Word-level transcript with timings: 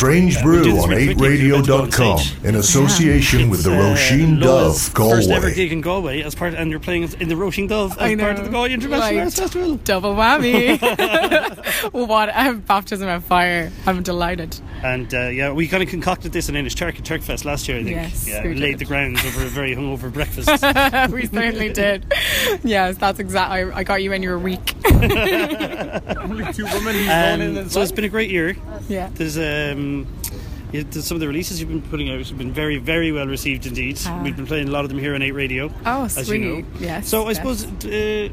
Strange 0.00 0.40
Brew 0.42 0.62
on 0.78 0.88
8radio.com 0.88 2.46
in 2.48 2.54
association 2.54 3.50
with 3.50 3.64
the 3.64 3.68
Roisin 3.68 4.40
Dubh 4.40 4.94
Galway. 4.94 5.16
First 5.16 5.28
ever 5.28 5.50
gig 5.50 5.72
in 5.72 5.82
Galway 5.82 6.22
as 6.22 6.34
part, 6.34 6.54
and 6.54 6.70
you're 6.70 6.80
playing 6.80 7.02
in 7.20 7.28
the 7.28 7.34
Roisin 7.34 7.68
Dubh 7.68 7.90
as 7.90 7.98
I 7.98 8.14
know. 8.14 8.24
part 8.24 8.38
of 8.38 8.46
the 8.46 8.50
Galway 8.50 8.72
International 8.72 9.10
Right. 9.10 9.18
Arts 9.18 9.38
Festival. 9.38 9.76
Double 9.76 10.14
whammy. 10.14 10.80
what 11.92 12.30
a 12.30 12.54
baptism 12.54 13.10
of 13.10 13.24
fire. 13.24 13.70
I'm 13.84 14.02
delighted. 14.02 14.58
And 14.82 15.12
uh, 15.12 15.28
yeah, 15.28 15.52
we 15.52 15.68
kind 15.68 15.82
of 15.82 15.90
concocted 15.90 16.32
this 16.32 16.48
in 16.48 16.54
Inishturk 16.54 16.98
at 16.98 17.04
Turkfest 17.04 17.44
last 17.44 17.68
year. 17.68 17.80
I 17.80 17.82
think. 17.84 17.96
Yes, 17.96 18.26
yeah, 18.26 18.42
we 18.42 18.54
laid 18.54 18.70
did. 18.70 18.78
the 18.78 18.84
grounds 18.86 19.22
over 19.26 19.42
a 19.44 19.48
very 19.48 19.76
hungover 19.76 20.10
breakfast. 20.20 20.48
we 21.12 21.26
certainly 21.26 21.74
did. 21.74 22.10
Yes, 22.64 22.96
that's 22.96 23.18
exactly. 23.18 23.70
I, 23.70 23.80
I 23.80 23.84
got 23.84 24.02
you 24.02 24.08
when 24.08 24.22
you 24.22 24.30
were 24.30 24.38
weak. 24.38 24.76
Only 24.90 26.50
two 26.54 26.64
women 26.64 26.94
he's 26.94 27.04
in 27.06 27.40
Um, 27.42 27.56
as 27.58 27.72
so 27.72 27.82
it's 27.82 27.92
been 27.92 28.04
a 28.06 28.08
great 28.08 28.30
year. 28.30 28.56
Yeah. 28.88 29.10
There's 29.12 29.36
um, 29.36 29.89
yeah, 30.72 30.82
some 30.90 31.16
of 31.16 31.20
the 31.20 31.26
releases 31.26 31.60
you've 31.60 31.68
been 31.68 31.82
putting 31.82 32.10
out 32.10 32.18
have 32.18 32.38
been 32.38 32.52
very, 32.52 32.78
very 32.78 33.10
well 33.12 33.26
received 33.26 33.66
indeed. 33.66 33.98
Ah. 34.06 34.20
We've 34.22 34.36
been 34.36 34.46
playing 34.46 34.68
a 34.68 34.70
lot 34.70 34.84
of 34.84 34.90
them 34.90 34.98
here 34.98 35.14
on 35.14 35.22
8 35.22 35.32
Radio. 35.32 35.72
Oh, 35.84 36.04
as 36.04 36.26
sweet. 36.26 36.40
you 36.40 36.62
know. 36.62 36.66
Yes. 36.78 37.08
So 37.08 37.24
I 37.24 37.30
yes. 37.30 37.36
suppose 37.36 37.84
uh, 37.84 38.28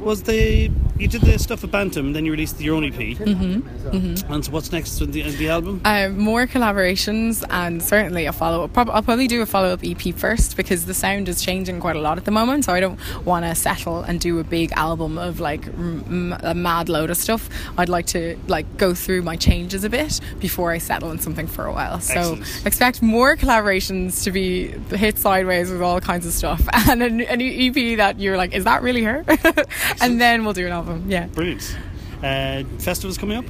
was 0.00 0.22
the 0.22 0.70
you 0.98 1.08
did 1.08 1.22
the 1.22 1.38
stuff 1.38 1.64
at 1.64 1.70
Bantam, 1.70 2.12
then 2.12 2.24
you 2.24 2.30
released 2.30 2.60
your 2.60 2.76
own 2.76 2.84
EP. 2.84 2.92
Mm-hmm. 2.94 4.32
And 4.32 4.44
so 4.44 4.52
what's 4.52 4.70
next 4.70 5.00
with 5.00 5.12
the, 5.12 5.22
the 5.22 5.48
album? 5.48 5.80
Um, 5.84 6.18
more 6.18 6.46
collaborations 6.46 7.44
and 7.50 7.82
certainly 7.82 8.26
a 8.26 8.32
follow 8.32 8.64
up. 8.64 8.76
I'll 8.76 9.02
probably 9.02 9.26
do 9.26 9.42
a 9.42 9.46
follow 9.46 9.72
up 9.72 9.80
EP 9.82 10.14
first 10.14 10.56
because 10.56 10.86
the 10.86 10.94
sound 10.94 11.28
is 11.28 11.42
changing 11.42 11.80
quite 11.80 11.96
a 11.96 12.00
lot 12.00 12.16
at 12.16 12.24
the 12.24 12.30
moment. 12.30 12.64
So 12.66 12.72
I 12.72 12.80
don't 12.80 12.98
want 13.24 13.44
to 13.44 13.54
settle 13.56 14.02
and 14.02 14.20
do 14.20 14.38
a 14.38 14.44
big 14.44 14.70
album 14.72 15.18
of 15.18 15.40
like 15.40 15.66
m- 15.66 16.36
a 16.40 16.54
mad 16.54 16.88
load 16.88 17.10
of 17.10 17.16
stuff. 17.16 17.48
I'd 17.76 17.88
like 17.88 18.06
to 18.08 18.38
like 18.46 18.76
go 18.76 18.94
through 18.94 19.22
my 19.22 19.36
changes 19.36 19.82
a 19.82 19.90
bit 19.90 20.20
before 20.38 20.70
I 20.70 20.78
settle 20.78 21.10
on 21.10 21.18
something 21.18 21.48
for 21.48 21.66
a 21.66 21.72
while. 21.72 21.98
So 22.00 22.14
Excellent. 22.14 22.66
expect 22.66 23.02
more 23.02 23.36
collaborations 23.36 24.22
to 24.24 24.30
be 24.30 24.68
hit 24.96 25.18
sideways 25.18 25.72
with 25.72 25.82
all 25.82 26.00
kinds 26.00 26.24
of 26.24 26.32
stuff 26.32 26.66
and 26.88 27.02
an, 27.02 27.20
an 27.22 27.40
EP 27.42 27.96
that 27.96 28.20
you're 28.20 28.36
like, 28.36 28.54
is 28.54 28.62
that 28.64 28.82
really 28.82 29.02
her? 29.02 29.24
and 30.00 30.20
then 30.20 30.44
we'll 30.44 30.52
do 30.52 30.66
an 30.66 30.72
album. 30.72 30.83
Yeah. 31.06 31.26
Brilliant. 31.26 31.76
Uh, 32.22 32.64
festivals 32.78 33.18
coming 33.18 33.36
up. 33.36 33.44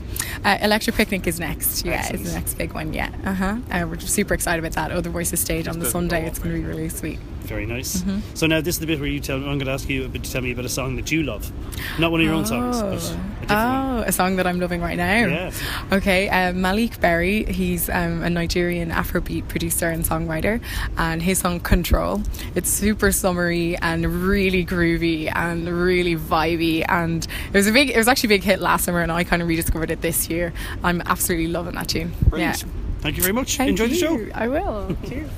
Uh, 0.44 0.58
Electric 0.60 0.96
Picnic 0.96 1.26
is 1.26 1.38
next. 1.38 1.84
Yeah, 1.84 1.92
Excellent. 1.92 2.20
it's 2.20 2.30
the 2.30 2.38
next 2.38 2.54
big 2.54 2.72
one. 2.72 2.92
Yeah, 2.92 3.10
uh-huh. 3.24 3.58
uh 3.70 3.86
We're 3.86 4.00
super 4.00 4.34
excited 4.34 4.64
about 4.64 4.72
that. 4.74 4.96
Other 4.96 5.10
Voices 5.10 5.38
stage 5.40 5.68
on 5.68 5.78
the 5.78 5.86
Sunday. 5.86 6.26
It's 6.26 6.38
going 6.38 6.54
to 6.56 6.60
be 6.60 6.66
really 6.66 6.88
sweet. 6.88 7.20
Very 7.44 7.66
nice. 7.66 7.98
Mm-hmm. 7.98 8.20
So 8.34 8.46
now 8.46 8.60
this 8.62 8.76
is 8.76 8.80
the 8.80 8.86
bit 8.86 8.98
where 8.98 9.08
you 9.08 9.20
tell. 9.20 9.36
I'm 9.36 9.58
going 9.58 9.66
to 9.66 9.72
ask 9.72 9.88
you 9.88 10.08
to 10.08 10.18
tell 10.18 10.40
me 10.40 10.52
about 10.52 10.64
a 10.64 10.68
song 10.68 10.96
that 10.96 11.12
you 11.12 11.22
love, 11.22 11.52
not 11.98 12.10
one 12.10 12.20
of 12.20 12.26
your 12.26 12.34
own 12.34 12.46
songs, 12.46 12.80
but 12.80 12.88
a 12.88 12.96
different 12.96 13.50
one. 13.50 13.98
Oh, 13.98 14.04
a 14.06 14.12
song 14.12 14.36
that 14.36 14.46
I'm 14.46 14.58
loving 14.58 14.80
right 14.80 14.96
now. 14.96 15.26
Yeah. 15.26 15.52
Okay, 15.92 16.28
uh, 16.30 16.52
Maleek 16.52 17.00
Berry. 17.00 17.44
He's 17.44 17.90
um, 17.90 18.22
a 18.22 18.30
Nigerian 18.30 18.90
Afrobeat 18.90 19.48
producer 19.48 19.90
and 19.90 20.04
songwriter, 20.04 20.62
and 20.96 21.22
his 21.22 21.38
song 21.38 21.60
"Control." 21.60 22.22
It's 22.54 22.70
super 22.70 23.12
summery 23.12 23.76
and 23.76 24.06
really 24.26 24.64
groovy 24.64 25.30
and 25.34 25.68
really 25.68 26.16
vibey, 26.16 26.84
and 26.88 27.26
it 27.26 27.52
was 27.52 27.66
a 27.66 27.72
big. 27.72 27.90
It 27.90 27.98
was 27.98 28.08
actually 28.08 28.28
a 28.28 28.36
big 28.38 28.44
hit 28.44 28.60
last 28.60 28.86
summer, 28.86 29.00
and 29.00 29.12
I 29.12 29.22
kind 29.24 29.42
of 29.42 29.48
rediscovered 29.48 29.90
it 29.90 30.00
this 30.00 30.30
year. 30.30 30.54
I'm 30.82 31.02
absolutely 31.02 31.48
loving 31.48 31.74
that 31.74 31.88
tune. 31.88 32.12
Brilliant. 32.28 32.62
Yeah. 32.62 32.68
Thank 33.00 33.18
you 33.18 33.22
very 33.22 33.34
much. 33.34 33.58
Thank 33.58 33.68
Enjoy 33.68 33.88
the 33.88 33.96
show. 33.96 34.26
I 34.34 34.48
will. 34.48 34.96
Cheers. 35.06 35.28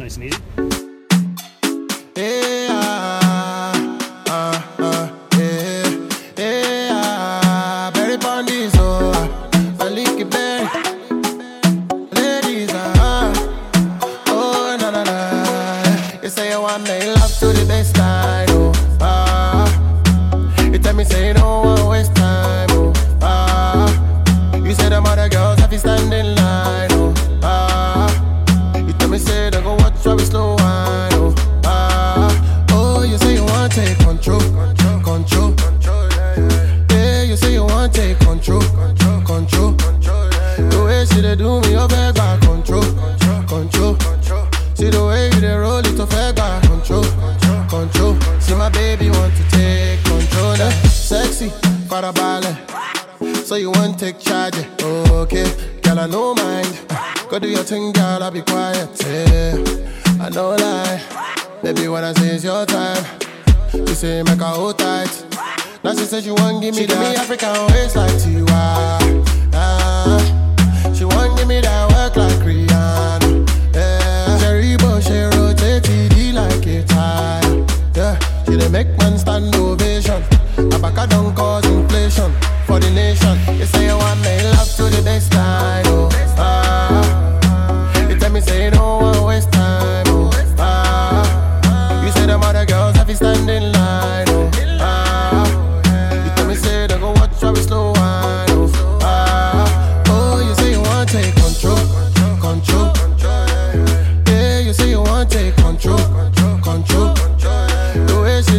Nice 0.00 0.16
and 0.16 0.24
easy. 0.24 0.67
Yeah, 2.18 2.47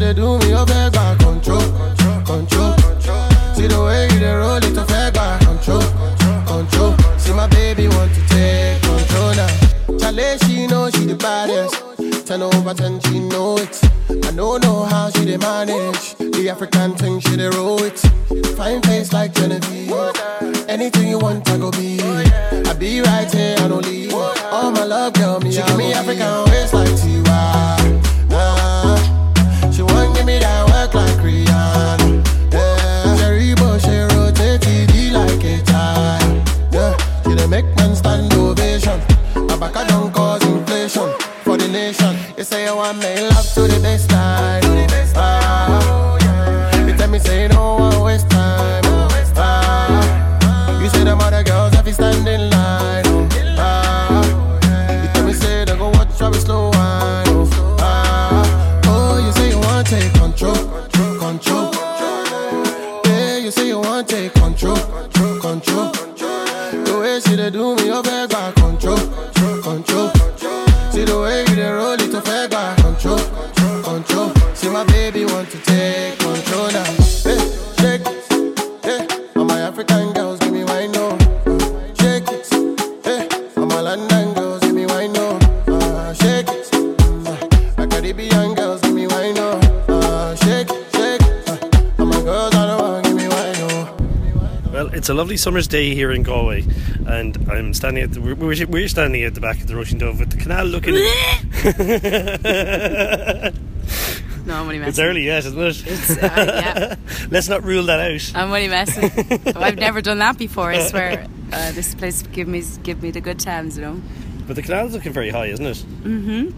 The 0.09 0.15
way 0.15 0.15
she 0.15 0.15
dey 0.15 0.15
do 0.15 0.37
me, 0.39 0.49
you 0.49 0.65
beg 0.65 0.93
back 0.93 1.19
control, 1.19 1.61
control. 2.25 2.73
See 3.53 3.67
the 3.67 3.79
way 3.85 4.07
you 4.11 4.19
dey 4.19 4.33
roll 4.33 4.57
it, 4.57 4.65
you 4.65 4.85
beg 4.85 5.13
back 5.13 5.39
control, 5.41 5.81
control. 6.47 6.95
See 7.19 7.33
my 7.33 7.47
baby 7.47 7.87
want 7.87 8.11
to 8.15 8.21
take 8.27 8.81
control 8.81 9.35
now. 9.35 9.99
Chale, 9.99 10.37
she 10.39 10.67
know 10.67 10.89
she 10.89 11.05
the 11.05 11.15
baddest. 11.15 12.25
Ten 12.25 12.41
over 12.41 12.73
ten, 12.73 12.99
she 13.01 13.19
know 13.19 13.57
it. 13.57 13.79
I 14.25 14.31
don't 14.31 14.63
know 14.63 14.83
how 14.85 15.09
she 15.11 15.25
dey 15.25 15.37
manage 15.37 16.15
the 16.17 16.49
African 16.49 16.95
thing, 16.95 17.19
she 17.19 17.35
dey 17.37 17.49
roll 17.49 17.81
it. 17.83 17.99
Fine 18.57 18.81
face 18.83 19.13
like 19.13 19.33
Genevieve. 19.35 19.93
Anything 20.67 21.07
you 21.09 21.19
want, 21.19 21.47
I 21.49 21.57
go 21.57 21.69
be. 21.71 21.99
I 22.01 22.73
be 22.73 23.01
right 23.01 23.31
here, 23.31 23.55
I 23.59 23.67
don't 23.67 23.85
leave. 23.85 24.13
All 24.13 24.71
my 24.71 24.83
love, 24.85 25.13
girl, 25.13 25.39
me, 25.39 25.51
she 25.51 25.61
give 25.61 25.77
me 25.77 25.93
African 25.93 26.45
waist 26.51 26.73
like 26.73 26.89
Tiwa. 26.89 27.28
Summer's 95.39 95.67
day 95.67 95.93
here 95.95 96.11
in 96.11 96.21
Galway, 96.23 96.65
and 97.07 97.49
I'm 97.49 97.73
standing 97.73 98.03
at 98.03 98.11
the, 98.13 98.21
we're, 98.21 98.35
we're 98.67 98.87
standing 98.87 99.23
at 99.23 99.33
the 99.33 99.41
back 99.41 99.59
of 99.61 99.67
the 99.67 99.73
Roisin 99.73 99.99
Dubh 99.99 100.19
with 100.19 100.29
the 100.31 100.37
canal 100.37 100.65
looking. 100.65 100.95
No, 104.45 104.55
I'm 104.55 104.61
only 104.63 104.79
messing. 104.79 104.89
it's 104.89 104.99
early 104.99 105.25
yet, 105.25 105.45
isn't 105.45 105.59
it? 105.59 105.83
It's, 105.85 106.09
uh, 106.11 106.15
yeah. 106.23 106.95
Let's 107.29 107.49
not 107.49 107.63
rule 107.63 107.83
that 107.83 107.99
out. 107.99 108.31
I'm 108.35 108.47
only 108.47 108.67
messing. 108.67 109.11
I've 109.55 109.75
never 109.77 110.01
done 110.01 110.17
that 110.19 110.39
before. 110.39 110.71
I 110.71 110.87
swear. 110.87 111.27
Uh, 111.53 111.71
this 111.73 111.93
place 111.93 112.23
give 112.23 112.47
me 112.47 112.63
give 112.81 113.03
me 113.03 113.11
the 113.11 113.21
good 113.21 113.39
times, 113.39 113.77
you 113.77 113.83
know. 113.83 114.01
But 114.47 114.55
the 114.55 114.63
canal's 114.63 114.93
looking 114.93 115.13
very 115.13 115.29
high, 115.29 115.47
isn't 115.47 115.65
it? 115.65 115.77
Mm-hmm. 115.77 116.49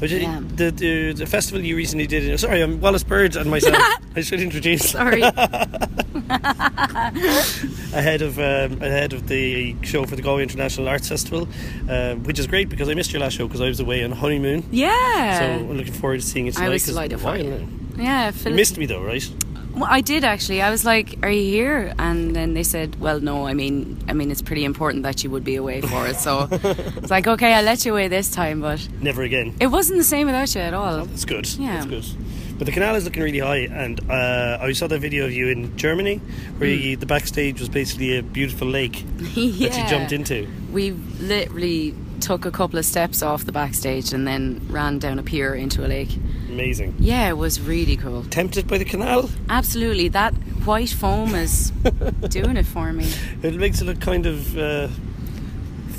Yeah. 0.00 0.40
The, 0.56 0.70
the 0.70 1.12
the 1.12 1.26
festival 1.26 1.62
you 1.62 1.76
recently 1.76 2.06
did. 2.06 2.38
Sorry, 2.40 2.62
I'm 2.62 2.80
Wallis 2.80 3.04
Bird 3.04 3.36
and 3.36 3.50
myself. 3.50 3.76
I 4.16 4.22
should 4.22 4.40
introduce 4.40 4.90
Sorry. 4.96 5.22
ahead 7.92 8.22
of 8.22 8.38
um, 8.38 8.80
ahead 8.82 9.12
of 9.12 9.28
the 9.28 9.76
show 9.82 10.06
for 10.06 10.16
the 10.16 10.22
Galway 10.22 10.42
International 10.42 10.88
Arts 10.88 11.08
Festival, 11.08 11.48
um, 11.88 12.24
which 12.24 12.38
is 12.38 12.46
great 12.46 12.68
because 12.68 12.88
I 12.88 12.94
missed 12.94 13.12
your 13.12 13.20
last 13.20 13.34
show 13.34 13.46
because 13.46 13.60
I 13.60 13.68
was 13.68 13.80
away 13.80 14.02
on 14.02 14.12
honeymoon. 14.12 14.64
Yeah. 14.70 15.38
So 15.38 15.44
I'm 15.44 15.76
looking 15.76 15.92
forward 15.92 16.20
to 16.20 16.26
seeing 16.26 16.46
it 16.46 16.54
tonight. 16.54 16.66
I 16.66 16.70
was 16.70 16.86
delighted 16.86 17.20
for 17.20 17.36
you. 17.36 17.44
You 17.44 17.68
yeah. 17.96 18.30
Philip, 18.30 18.56
missed 18.56 18.78
me 18.78 18.86
though, 18.86 19.02
right? 19.02 19.28
Well, 19.74 19.86
I 19.88 20.00
did 20.00 20.24
actually. 20.24 20.60
I 20.62 20.70
was 20.70 20.84
like, 20.84 21.18
"Are 21.22 21.30
you 21.30 21.42
here?" 21.50 21.94
And 21.98 22.34
then 22.36 22.54
they 22.54 22.62
said, 22.64 23.00
"Well, 23.00 23.20
no. 23.20 23.46
I 23.46 23.54
mean, 23.54 23.96
I 24.08 24.12
mean, 24.12 24.30
it's 24.30 24.42
pretty 24.42 24.64
important 24.64 25.02
that 25.04 25.22
you 25.24 25.30
would 25.30 25.44
be 25.44 25.56
away 25.56 25.80
for 25.80 26.06
it." 26.06 26.16
So 26.16 26.48
it's 26.50 27.10
like, 27.10 27.26
"Okay, 27.26 27.54
I'll 27.54 27.64
let 27.64 27.84
you 27.84 27.92
away 27.92 28.08
this 28.08 28.30
time." 28.30 28.60
But 28.60 28.86
Never 29.00 29.22
again. 29.22 29.54
it 29.60 29.68
wasn't 29.68 29.98
the 29.98 30.04
same 30.04 30.26
without 30.26 30.54
you 30.54 30.60
at 30.60 30.74
all. 30.74 31.04
That's 31.06 31.24
good. 31.24 31.46
Yeah. 31.58 31.84
That's 31.84 31.86
good. 31.86 32.04
But 32.58 32.66
the 32.66 32.72
canal 32.72 32.94
is 32.94 33.04
looking 33.04 33.22
really 33.22 33.38
high, 33.38 33.68
and 33.72 34.00
uh, 34.10 34.58
I 34.60 34.72
saw 34.72 34.86
that 34.88 34.98
video 35.00 35.24
of 35.24 35.32
you 35.32 35.48
in 35.48 35.74
Germany, 35.78 36.16
where 36.58 36.68
you, 36.68 36.94
the 36.96 37.06
backstage 37.06 37.58
was 37.58 37.70
basically 37.70 38.18
a 38.18 38.22
beautiful 38.22 38.68
lake 38.68 39.02
that 39.16 39.36
you 39.36 39.68
Mm. 39.70 39.88
Jumped 39.88 40.12
into. 40.12 40.46
We 40.70 40.90
literally 41.20 41.94
took 42.20 42.44
a 42.44 42.50
couple 42.50 42.78
of 42.78 42.84
steps 42.84 43.22
off 43.22 43.44
the 43.44 43.52
backstage 43.52 44.12
and 44.12 44.26
then 44.26 44.60
ran 44.68 44.98
down 44.98 45.18
a 45.18 45.22
pier 45.22 45.54
into 45.54 45.84
a 45.84 45.88
lake. 45.88 46.16
Amazing. 46.48 46.94
Yeah, 46.98 47.28
it 47.28 47.36
was 47.38 47.60
really 47.60 47.96
cool. 47.96 48.24
Tempted 48.24 48.66
by 48.68 48.78
the 48.78 48.84
canal? 48.84 49.30
Absolutely, 49.48 50.08
that 50.08 50.34
white 50.64 50.90
foam 50.90 51.34
is 51.34 51.70
doing 52.28 52.56
it 52.56 52.66
for 52.66 52.92
me. 52.92 53.10
It 53.42 53.54
makes 53.54 53.80
it 53.80 53.84
look 53.86 54.00
kind 54.00 54.26
of 54.26 54.58
uh, 54.58 54.88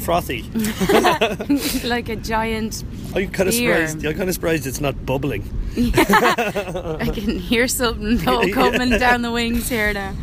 frothy. 0.03 0.43
like 1.83 2.09
a 2.09 2.15
giant. 2.15 2.83
I'm 3.15 3.29
kind 3.31 3.49
of 3.49 3.55
Beer. 3.55 3.87
surprised. 3.87 4.05
I'm 4.05 4.15
kind 4.15 4.29
of 4.29 4.33
surprised 4.35 4.67
it's 4.67 4.81
not 4.81 5.05
bubbling. 5.05 5.43
I 5.77 7.09
can 7.13 7.37
hear 7.39 7.67
something 7.67 8.17
though 8.17 8.41
Yeah. 8.43 8.53
coming 8.53 8.89
down 8.91 9.21
the 9.21 9.31
wings 9.31 9.69
here 9.69 9.93
now. 9.93 10.13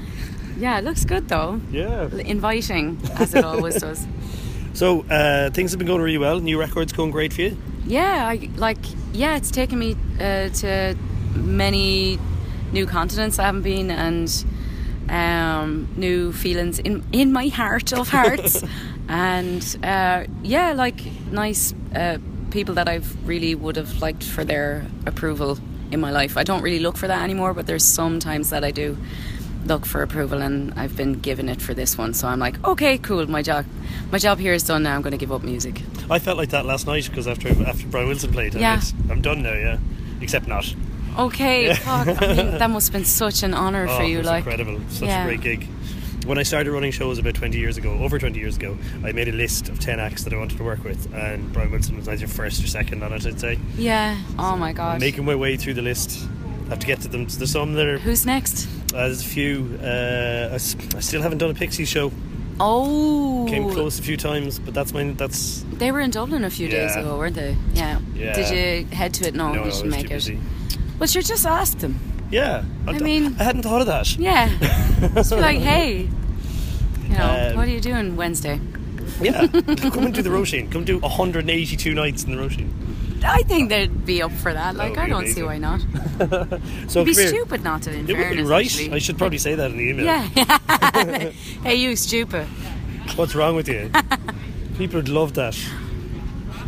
Yeah, 0.58 0.78
it 0.78 0.84
looks 0.84 1.04
good 1.04 1.28
though. 1.28 1.60
Yeah. 1.70 2.08
Inviting, 2.16 2.98
as 3.14 3.34
it 3.34 3.44
always 3.44 3.80
does. 3.80 4.06
So 4.78 5.04
uh, 5.10 5.50
things 5.50 5.72
have 5.72 5.80
been 5.80 5.88
going 5.88 6.00
really 6.00 6.18
well. 6.18 6.38
New 6.38 6.56
records 6.56 6.92
going 6.92 7.10
great 7.10 7.32
for 7.32 7.40
you. 7.40 7.58
Yeah, 7.84 8.28
I 8.28 8.48
like. 8.54 8.78
Yeah, 9.12 9.36
it's 9.36 9.50
taken 9.50 9.76
me 9.76 9.96
uh, 10.20 10.50
to 10.50 10.96
many 11.34 12.16
new 12.70 12.86
continents 12.86 13.40
I 13.40 13.46
haven't 13.46 13.62
been, 13.62 13.90
and 13.90 14.44
um, 15.08 15.88
new 15.96 16.32
feelings 16.32 16.78
in 16.78 17.04
in 17.10 17.32
my 17.32 17.48
heart 17.48 17.92
of 17.92 18.08
hearts, 18.08 18.62
and 19.08 19.78
uh, 19.82 20.26
yeah, 20.44 20.74
like 20.74 21.00
nice 21.32 21.74
uh, 21.92 22.18
people 22.52 22.74
that 22.74 22.88
I've 22.88 23.16
really 23.26 23.56
would 23.56 23.74
have 23.74 24.00
liked 24.00 24.22
for 24.22 24.44
their 24.44 24.86
approval 25.06 25.58
in 25.90 25.98
my 26.00 26.12
life. 26.12 26.36
I 26.36 26.44
don't 26.44 26.62
really 26.62 26.78
look 26.78 26.96
for 26.96 27.08
that 27.08 27.24
anymore, 27.24 27.52
but 27.52 27.66
there's 27.66 27.84
some 27.84 28.20
times 28.20 28.50
that 28.50 28.62
I 28.62 28.70
do 28.70 28.96
look 29.68 29.86
for 29.86 30.02
approval, 30.02 30.42
and 30.42 30.72
I've 30.74 30.96
been 30.96 31.14
given 31.20 31.48
it 31.48 31.62
for 31.62 31.74
this 31.74 31.96
one. 31.96 32.14
So 32.14 32.26
I'm 32.26 32.38
like, 32.40 32.62
okay, 32.66 32.98
cool, 32.98 33.26
my 33.30 33.42
job, 33.42 33.64
my 34.10 34.18
job 34.18 34.38
here 34.38 34.52
is 34.54 34.64
done. 34.64 34.82
Now 34.82 34.94
I'm 34.96 35.02
going 35.02 35.12
to 35.12 35.18
give 35.18 35.30
up 35.32 35.42
music. 35.42 35.80
I 36.10 36.18
felt 36.18 36.36
like 36.38 36.50
that 36.50 36.64
last 36.66 36.86
night 36.86 37.06
because 37.08 37.28
after 37.28 37.48
after 37.66 37.86
Brian 37.86 38.08
Wilson 38.08 38.32
played, 38.32 38.54
I'm 38.56 38.60
Yeah. 38.62 38.80
I'm 39.10 39.20
done 39.22 39.42
now. 39.42 39.52
Yeah, 39.52 39.78
except 40.20 40.48
not. 40.48 40.74
Okay, 41.18 41.74
fuck. 41.74 42.22
I 42.22 42.34
mean, 42.34 42.50
that 42.58 42.70
must 42.70 42.88
have 42.88 42.92
been 42.92 43.04
such 43.04 43.42
an 43.42 43.52
honor 43.54 43.86
oh, 43.88 43.96
for 43.96 44.04
you. 44.04 44.22
Like, 44.22 44.44
incredible. 44.46 44.80
Such 44.88 45.08
Yeah. 45.08 45.24
a 45.24 45.26
great 45.26 45.40
gig. 45.40 45.68
When 46.26 46.36
I 46.38 46.42
started 46.42 46.70
running 46.72 46.92
shows 46.92 47.18
about 47.18 47.34
20 47.34 47.56
years 47.58 47.76
ago, 47.78 47.90
over 48.00 48.18
20 48.18 48.38
years 48.38 48.56
ago, 48.56 48.76
I 49.02 49.12
made 49.12 49.28
a 49.28 49.32
list 49.32 49.68
of 49.70 49.80
10 49.80 49.98
acts 49.98 50.24
that 50.24 50.32
I 50.32 50.36
wanted 50.36 50.58
to 50.58 50.64
work 50.64 50.84
with, 50.84 51.12
and 51.14 51.50
Brian 51.52 51.70
Wilson 51.70 51.96
was 51.96 52.06
either 52.08 52.26
first 52.26 52.62
or 52.62 52.66
second 52.66 53.02
on 53.02 53.12
it, 53.14 53.24
I'd 53.26 53.40
say. 53.40 53.58
yeah. 53.76 54.16
Oh 54.38 54.56
my 54.56 54.72
god. 54.72 55.00
Making 55.00 55.24
my 55.24 55.34
way 55.34 55.56
through 55.56 55.74
the 55.74 55.82
list. 55.82 56.28
Have 56.68 56.78
to 56.80 56.86
get 56.86 57.00
to 57.02 57.08
them. 57.08 57.26
There's 57.26 57.50
some 57.50 57.74
that 57.74 57.86
are. 57.86 57.98
Who's 57.98 58.26
next? 58.26 58.66
Uh, 58.94 58.98
there's 59.08 59.22
a 59.22 59.24
few. 59.24 59.78
Uh, 59.82 60.48
I, 60.52 60.54
s- 60.56 60.76
I 60.94 61.00
still 61.00 61.22
haven't 61.22 61.38
done 61.38 61.50
a 61.50 61.54
Pixie 61.54 61.84
show. 61.84 62.12
Oh, 62.60 63.46
Came 63.48 63.70
close 63.70 63.98
a 63.98 64.02
few 64.02 64.16
times, 64.16 64.58
but 64.58 64.74
that's 64.74 64.92
my. 64.92 65.04
That's. 65.12 65.64
They 65.72 65.92
were 65.92 66.00
in 66.00 66.10
Dublin 66.10 66.44
a 66.44 66.50
few 66.50 66.68
days 66.68 66.92
Yeah. 66.94 67.00
ago, 67.00 67.16
weren't 67.16 67.36
they? 67.36 67.56
Yeah. 67.72 68.00
Yeah. 68.14 68.34
Did 68.34 68.50
you 68.50 68.96
head 68.96 69.14
to 69.14 69.28
it? 69.28 69.34
No, 69.34 69.48
no, 69.52 69.60
you 69.60 69.66
was 69.66 69.76
didn't 69.82 69.92
too 69.92 69.96
make 69.96 70.06
it. 70.06 70.14
busy. 70.14 70.38
But 70.98 71.14
you 71.14 71.22
just 71.22 71.46
asked 71.46 71.78
them. 71.78 71.98
Yeah. 72.30 72.64
I 72.86 72.98
mean- 72.98 73.36
I 73.38 73.44
hadn't 73.44 73.62
thought 73.62 73.80
of 73.80 73.86
that. 73.86 74.16
Yeah. 74.18 74.48
Just 75.14 75.30
be 75.30 75.36
like, 75.36 75.58
hey, 75.60 76.08
you 77.04 77.08
know, 77.16 77.48
Um, 77.50 77.56
what 77.56 77.68
are 77.68 77.70
you 77.70 77.80
doing 77.80 78.16
Wednesday? 78.16 78.60
Yeah. 79.22 79.46
come 79.46 80.04
and 80.06 80.12
do 80.14 80.20
the 80.22 80.28
Roisin. 80.30 80.70
Come 80.70 80.84
do 80.84 80.98
182 80.98 81.94
nights 81.94 82.24
in 82.24 82.32
the 82.32 82.36
Roisin. 82.36 82.68
I 83.24 83.42
think 83.42 83.68
they'd 83.68 84.06
be 84.06 84.22
up 84.22 84.32
for 84.32 84.52
that. 84.52 84.76
Like, 84.76 84.90
would 84.90 84.98
I 84.98 85.08
don't 85.08 85.26
see 85.26 85.42
why 85.42 85.58
not. 85.58 85.80
So 86.88 87.02
It'd 87.02 87.06
be 87.06 87.26
stupid 87.26 87.62
not 87.62 87.82
to. 87.82 87.92
In 87.92 88.08
It 88.08 88.16
would 88.16 88.36
be 88.36 88.42
right. 88.42 88.66
actually. 88.66 88.92
I 88.92 88.98
should 88.98 89.18
probably 89.18 89.38
say 89.38 89.54
that 89.54 89.70
in 89.70 89.76
the 89.76 89.88
email. 89.90 90.04
Yeah. 90.06 90.22
hey, 91.62 91.74
you 91.76 91.94
stupid. 91.96 92.46
What's 93.16 93.34
wrong 93.34 93.54
with 93.54 93.68
you? 93.68 93.90
People 94.78 94.96
would 94.98 95.08
love 95.08 95.34
that. 95.34 95.56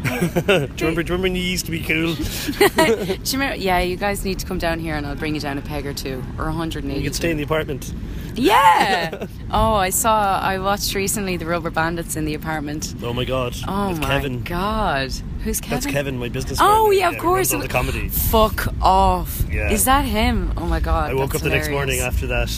Do, 0.02 0.11
you 0.11 0.19
remember, 0.19 0.67
do 0.76 0.85
you 0.85 0.94
remember 0.97 1.23
when 1.23 1.35
you 1.37 1.43
used 1.43 1.64
to 1.67 1.70
be 1.70 1.81
cool? 1.81 2.14
Do 2.14 2.23
you 2.25 3.19
remember? 3.32 3.56
Yeah, 3.56 3.81
you 3.81 3.97
guys 3.97 4.25
need 4.25 4.38
to 4.38 4.47
come 4.47 4.58
down 4.58 4.79
here 4.79 4.94
and 4.97 5.06
I'll 5.06 5.14
bring 5.17 5.35
you 5.35 5.41
down 5.41 5.58
a 5.58 5.62
peg 5.62 5.87
or 5.87 5.93
two 5.94 6.23
or 6.38 6.47
180. 6.47 6.97
You 6.99 7.05
could 7.05 7.14
stay 7.14 7.31
in 7.31 7.37
the 7.37 7.43
apartment. 7.43 7.93
Yeah. 8.35 9.26
oh, 9.50 9.75
I 9.75 9.91
saw. 9.91 10.38
I 10.41 10.58
watched 10.58 10.94
recently 10.94 11.37
the 11.37 11.47
Rubber 11.47 11.70
Bandits 11.70 12.17
in 12.17 12.25
the 12.25 12.35
apartment. 12.35 12.94
Oh 13.02 13.12
my 13.12 13.25
god. 13.25 13.56
Oh 13.67 13.94
my 13.97 14.06
Kevin. 14.06 14.43
god. 14.43 15.13
Who's 15.44 15.60
Kevin? 15.60 15.81
That's 15.81 15.86
Kevin, 15.86 16.19
my 16.19 16.29
business 16.29 16.58
Oh 16.60 16.65
partner. 16.65 16.93
yeah, 16.94 17.08
of 17.08 17.15
who 17.17 17.20
course. 17.20 17.51
the 17.51 17.67
comedy. 17.69 18.08
Fuck 18.08 18.69
off. 18.82 19.43
Yeah. 19.51 19.70
Is 19.70 19.84
that 19.86 20.05
him? 20.05 20.53
Oh 20.56 20.67
my 20.67 20.81
god. 20.81 21.10
I 21.10 21.15
woke 21.15 21.34
up 21.34 21.41
the 21.41 21.48
next 21.48 21.70
morning 21.70 22.01
after 22.01 22.27
that, 22.29 22.51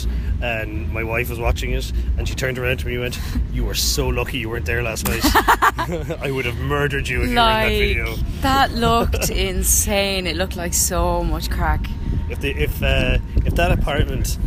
and 0.43 0.91
my 0.91 1.03
wife 1.03 1.29
was 1.29 1.39
watching 1.39 1.71
it, 1.71 1.91
and 2.17 2.27
she 2.27 2.35
turned 2.35 2.59
around 2.59 2.77
to 2.79 2.85
me 2.87 2.93
and 2.93 3.01
went, 3.01 3.19
"You 3.51 3.63
were 3.65 3.73
so 3.73 4.07
lucky 4.09 4.37
you 4.39 4.49
weren't 4.49 4.65
there 4.65 4.83
last 4.83 5.07
night. 5.07 5.21
I 6.21 6.29
would 6.31 6.45
have 6.45 6.57
murdered 6.57 7.07
you 7.07 7.21
if 7.23 7.29
you 7.29 7.35
were 7.35 7.41
in 7.41 7.45
that 7.63 7.69
video." 7.69 8.15
that 8.41 8.71
looked 8.73 9.29
insane. 9.29 10.27
It 10.27 10.35
looked 10.35 10.55
like 10.57 10.73
so 10.73 11.23
much 11.23 11.49
crack. 11.49 11.85
If 12.29 12.41
the, 12.41 12.51
if 12.51 12.83
uh, 12.83 13.17
if 13.45 13.55
that 13.55 13.71
apartment 13.71 14.37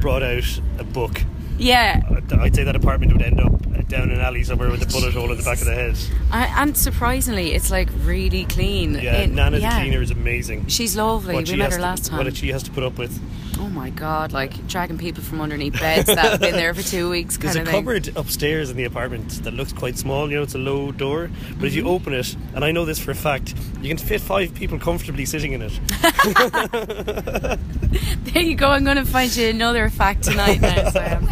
brought 0.00 0.22
out 0.22 0.60
a 0.78 0.84
book, 0.84 1.22
Yeah. 1.58 2.02
I'd 2.38 2.54
say 2.54 2.64
that 2.64 2.76
apartment 2.76 3.12
would 3.12 3.22
end 3.22 3.40
up 3.40 3.52
down 3.88 4.10
an 4.10 4.18
alley 4.20 4.42
somewhere 4.42 4.68
with 4.70 4.82
a 4.82 4.86
bullet 4.86 5.14
hole 5.14 5.30
in 5.30 5.38
the 5.38 5.44
back 5.44 5.58
of 5.60 5.66
the 5.66 5.74
head. 5.74 5.96
I, 6.32 6.46
and 6.60 6.76
surprisingly, 6.76 7.52
it's 7.54 7.70
like 7.70 7.88
really 8.04 8.44
clean. 8.44 8.94
Yeah, 8.94 9.18
It- 9.22 9.30
Nana 9.30 9.58
yeah. 9.58 9.70
the 9.70 9.80
cleaner 9.80 10.02
is 10.02 10.10
amazing. 10.10 10.66
She's 10.66 10.96
lovely. 10.96 11.34
What 11.34 11.44
we 11.44 11.50
she 11.50 11.56
met 11.56 11.70
her 11.70 11.76
to- 11.78 11.82
last 11.82 12.06
time. 12.06 12.18
What 12.24 12.36
she 12.36 12.48
has 12.48 12.62
to 12.64 12.70
put 12.72 12.82
up 12.82 12.98
with. 12.98 13.18
Oh 13.58 13.68
my 13.70 13.90
god, 13.90 14.32
like 14.32 14.66
dragging 14.66 14.98
people 14.98 15.22
from 15.22 15.40
underneath 15.40 15.78
beds 15.80 16.06
that 16.06 16.18
have 16.18 16.40
been 16.40 16.54
there 16.56 16.74
for 16.74 16.82
two 16.82 17.08
weeks 17.08 17.36
There's 17.38 17.56
a 17.56 17.64
thing. 17.64 17.72
cupboard 17.72 18.14
upstairs 18.16 18.68
in 18.70 18.76
the 18.76 18.84
apartment 18.84 19.42
that 19.44 19.54
looks 19.54 19.72
quite 19.72 19.96
small. 19.96 20.28
You 20.30 20.36
know, 20.36 20.42
it's 20.42 20.54
a 20.54 20.58
low 20.58 20.92
door, 20.92 21.30
but 21.58 21.66
if 21.66 21.74
you 21.74 21.82
Mm-hmm. 21.84 21.90
open 21.90 22.12
it, 22.14 22.36
and 22.54 22.64
I 22.64 22.72
know 22.72 22.84
this 22.84 22.98
for 22.98 23.12
a 23.12 23.14
fact, 23.14 23.54
you 23.80 23.88
can 23.88 23.96
fit 23.98 24.20
five 24.20 24.54
people 24.54 24.78
comfortably 24.78 25.24
sitting 25.24 25.52
in 25.52 25.62
it. 25.62 25.80
There 28.32 28.42
you 28.42 28.54
go, 28.56 28.68
I'm 28.70 28.84
going 28.84 28.96
to 28.98 29.04
find 29.06 29.34
you 29.34 29.48
another 29.48 29.88
fact 29.88 30.24
tonight 30.24 30.60
now, 30.60 30.90
Sam. 30.90 31.26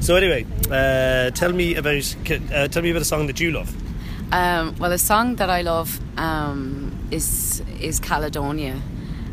So 0.00 0.16
anyway, 0.16 0.46
uh, 0.70 1.30
tell 1.32 1.52
me 1.52 1.74
about 1.74 2.16
uh, 2.52 2.68
tell 2.68 2.82
me 2.82 2.90
about 2.90 3.02
a 3.02 3.04
song 3.04 3.26
that 3.26 3.38
you 3.40 3.50
love. 3.50 3.74
Um, 4.32 4.74
well, 4.78 4.92
a 4.92 4.98
song 4.98 5.36
that 5.36 5.50
I 5.50 5.62
love 5.62 6.00
um, 6.18 6.92
is 7.10 7.62
is 7.80 8.00
Caledonia. 8.00 8.80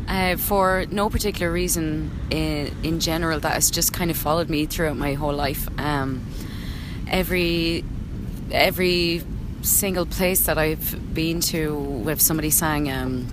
Uh, 0.06 0.36
for 0.36 0.84
no 0.90 1.08
particular 1.08 1.50
reason 1.50 2.10
in, 2.30 2.74
in 2.82 3.00
general, 3.00 3.40
that 3.40 3.54
has 3.54 3.70
just 3.70 3.92
kind 3.92 4.10
of 4.10 4.16
followed 4.16 4.50
me 4.50 4.66
throughout 4.66 4.96
my 4.96 5.14
whole 5.14 5.32
life. 5.32 5.66
Um, 5.78 6.26
every 7.08 7.84
every 8.50 9.22
single 9.62 10.04
place 10.04 10.44
that 10.44 10.58
I've 10.58 11.14
been 11.14 11.40
to, 11.40 11.74
with 11.74 12.20
somebody 12.20 12.50
sang, 12.50 12.90
um, 12.90 13.26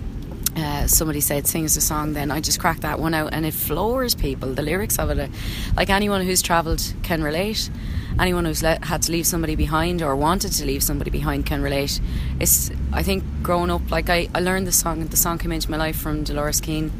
uh, 0.56 0.86
somebody 0.86 1.20
said 1.20 1.46
sing 1.46 1.64
us 1.64 1.76
a 1.76 1.80
song, 1.80 2.14
then 2.14 2.30
I 2.30 2.40
just 2.40 2.58
crack 2.58 2.80
that 2.80 2.98
one 2.98 3.14
out, 3.14 3.34
and 3.34 3.44
it 3.44 3.54
floors 3.54 4.14
people. 4.14 4.54
The 4.54 4.62
lyrics 4.62 4.98
of 4.98 5.10
it, 5.10 5.18
are, 5.18 5.28
like 5.76 5.90
anyone 5.90 6.24
who's 6.24 6.42
travelled 6.42 6.94
can 7.02 7.22
relate 7.22 7.70
anyone 8.18 8.44
who's 8.44 8.62
le- 8.62 8.84
had 8.84 9.02
to 9.02 9.12
leave 9.12 9.26
somebody 9.26 9.54
behind 9.54 10.02
or 10.02 10.14
wanted 10.16 10.52
to 10.52 10.64
leave 10.64 10.82
somebody 10.82 11.10
behind 11.10 11.46
can 11.46 11.62
relate. 11.62 12.00
It's 12.40 12.70
I 12.92 13.02
think 13.02 13.24
growing 13.42 13.70
up, 13.70 13.90
like 13.90 14.08
I, 14.10 14.28
I 14.34 14.40
learned 14.40 14.66
the 14.66 14.72
song. 14.72 15.06
The 15.06 15.16
song 15.16 15.38
came 15.38 15.52
into 15.52 15.70
my 15.70 15.76
life 15.76 15.96
from 15.96 16.24
Dolores 16.24 16.60
Keane 16.60 16.90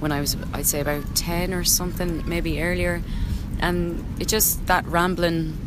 when 0.00 0.12
I 0.12 0.20
was 0.20 0.36
I'd 0.52 0.66
say 0.66 0.80
about 0.80 1.14
ten 1.14 1.52
or 1.52 1.64
something, 1.64 2.28
maybe 2.28 2.62
earlier, 2.62 3.02
and 3.60 4.04
it 4.20 4.28
just 4.28 4.66
that 4.66 4.86
rambling. 4.86 5.58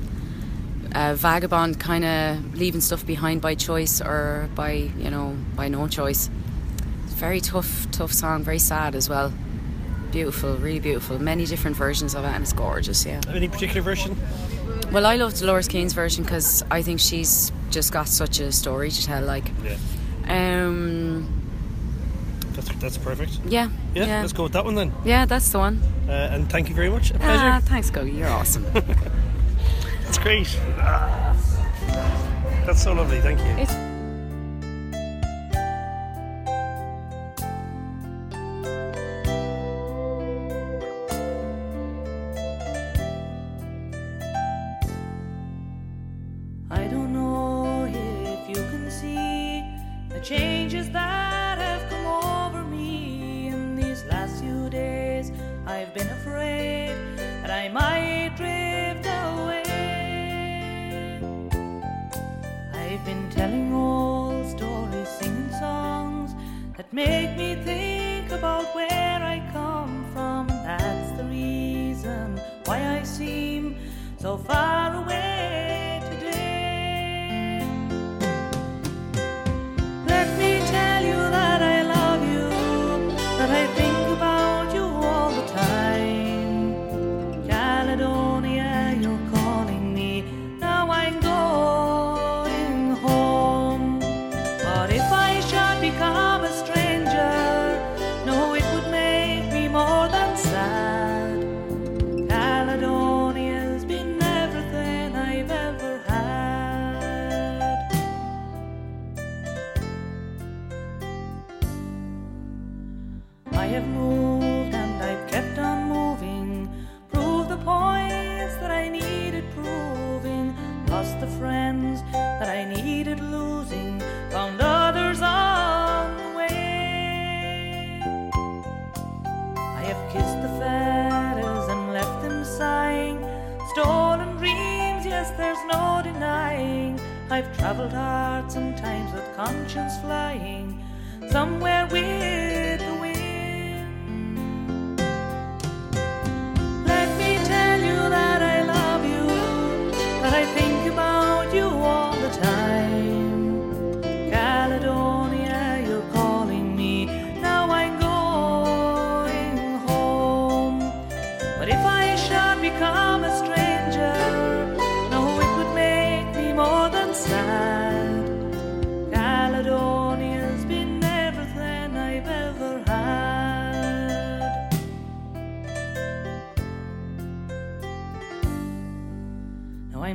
Uh, 0.93 1.15
vagabond 1.15 1.79
kind 1.79 2.05
of 2.05 2.55
leaving 2.55 2.79
stuff 2.79 3.03
behind 3.03 3.41
by 3.41 3.55
choice 3.55 3.99
or 3.99 4.47
by 4.53 4.73
you 4.73 5.09
know 5.09 5.35
by 5.55 5.67
no 5.67 5.87
choice 5.87 6.29
very 7.07 7.39
tough 7.39 7.89
tough 7.91 8.13
song 8.13 8.43
very 8.43 8.59
sad 8.59 8.93
as 8.93 9.09
well 9.09 9.33
beautiful, 10.13 10.55
really 10.57 10.79
beautiful. 10.79 11.19
Many 11.19 11.45
different 11.45 11.75
versions 11.75 12.15
of 12.15 12.23
it, 12.23 12.27
and 12.27 12.43
it's 12.43 12.53
gorgeous. 12.53 13.05
Yeah. 13.05 13.19
Any 13.27 13.49
particular 13.49 13.81
version? 13.81 14.15
Well, 14.91 15.05
I 15.05 15.15
love 15.15 15.33
Dolores 15.33 15.67
Keane's 15.67 15.93
version 15.93 16.23
because 16.23 16.63
I 16.69 16.83
think 16.83 16.99
she's 16.99 17.51
just 17.71 17.91
got 17.91 18.07
such 18.07 18.39
a 18.39 18.51
story 18.51 18.91
to 18.91 19.05
tell. 19.05 19.23
Like, 19.23 19.51
yeah. 19.63 19.77
Um, 20.27 21.27
that's 22.53 22.69
that's 22.75 22.97
perfect. 22.97 23.39
Yeah, 23.45 23.69
yeah, 23.95 24.05
yeah. 24.05 24.21
Let's 24.21 24.33
go 24.33 24.43
with 24.43 24.53
that 24.53 24.63
one 24.63 24.75
then. 24.75 24.93
Yeah, 25.03 25.25
that's 25.25 25.49
the 25.49 25.57
one. 25.57 25.81
Uh, 26.07 26.11
and 26.31 26.49
thank 26.49 26.69
you 26.69 26.75
very 26.75 26.89
much. 26.89 27.11
A 27.11 27.15
ah, 27.15 27.17
pleasure. 27.17 27.45
Ah, 27.45 27.59
thanks, 27.63 27.89
Gugai. 27.89 28.17
You're 28.17 28.29
awesome. 28.29 28.65
that's 30.03 30.19
great. 30.19 30.47
Ah, 30.77 31.35
that's 32.65 32.83
so 32.83 32.93
lovely. 32.93 33.19
Thank 33.19 33.39
you. 33.39 33.63
It's 33.63 33.72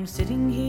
sitting 0.08 0.50
here. 0.50 0.67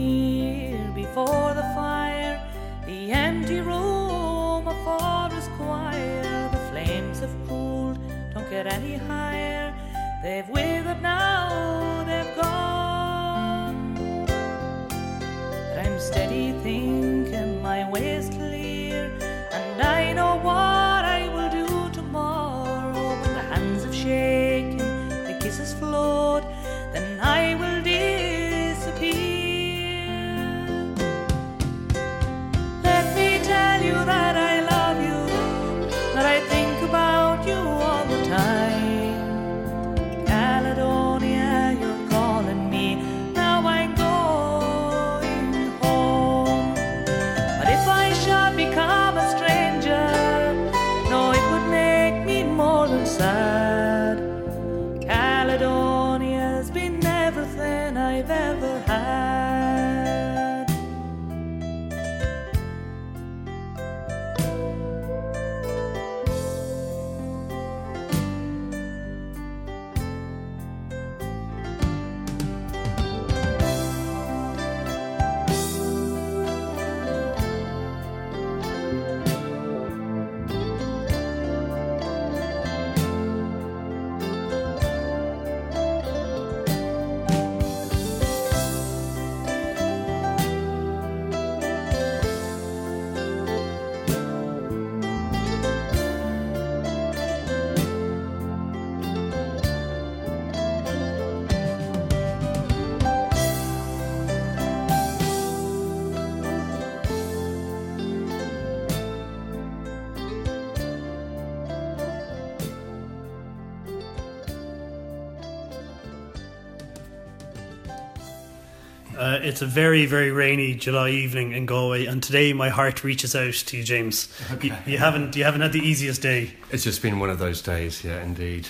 It's 119.44 119.62
a 119.62 119.66
very, 119.66 120.06
very 120.06 120.32
rainy 120.32 120.76
July 120.76 121.10
evening 121.10 121.52
in 121.52 121.66
Galway, 121.66 122.06
and 122.06 122.22
today 122.22 122.54
my 122.54 122.70
heart 122.70 123.04
reaches 123.04 123.36
out 123.36 123.54
to 123.54 123.78
you, 123.78 123.84
James. 123.84 124.34
You, 124.62 124.76
you 124.86 124.98
haven't, 124.98 125.36
you 125.36 125.44
haven't 125.44 125.62
had 125.62 125.74
the 125.74 125.80
easiest 125.80 126.22
day. 126.22 126.54
It's 126.72 126.84
just 126.84 127.02
been 127.02 127.20
one 127.20 127.30
of 127.30 127.40
those 127.40 127.62
days, 127.62 128.04
yeah, 128.04 128.22
indeed. 128.24 128.68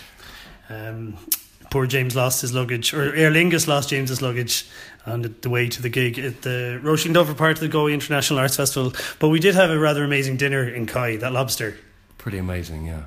Um, 0.70 1.18
poor 1.72 1.88
James 1.88 2.16
lost 2.16 2.42
his 2.42 2.54
luggage, 2.54 2.94
or 2.94 3.16
Aer 3.16 3.32
Lingus 3.32 3.68
lost 3.68 3.90
James's 3.90 4.22
luggage 4.22 4.66
on 5.06 5.22
the, 5.22 5.30
the 5.30 5.50
way 5.50 5.68
to 5.70 5.82
the 5.82 5.90
gig 5.90 6.18
at 6.20 6.42
the 6.42 6.80
Roisin 6.84 7.14
Dover 7.14 7.34
part 7.34 7.54
of 7.54 7.60
the 7.60 7.68
Galway 7.68 7.94
International 7.94 8.40
Arts 8.40 8.56
Festival. 8.56 8.94
But 9.20 9.30
we 9.30 9.40
did 9.40 9.56
have 9.56 9.70
a 9.70 9.80
rather 9.80 10.04
amazing 10.04 10.38
dinner 10.38 10.68
in 10.68 10.86
Kai, 10.86 11.18
that 11.18 11.32
lobster. 11.32 11.78
Pretty 12.18 12.38
amazing, 12.38 12.86
yeah. 12.86 13.04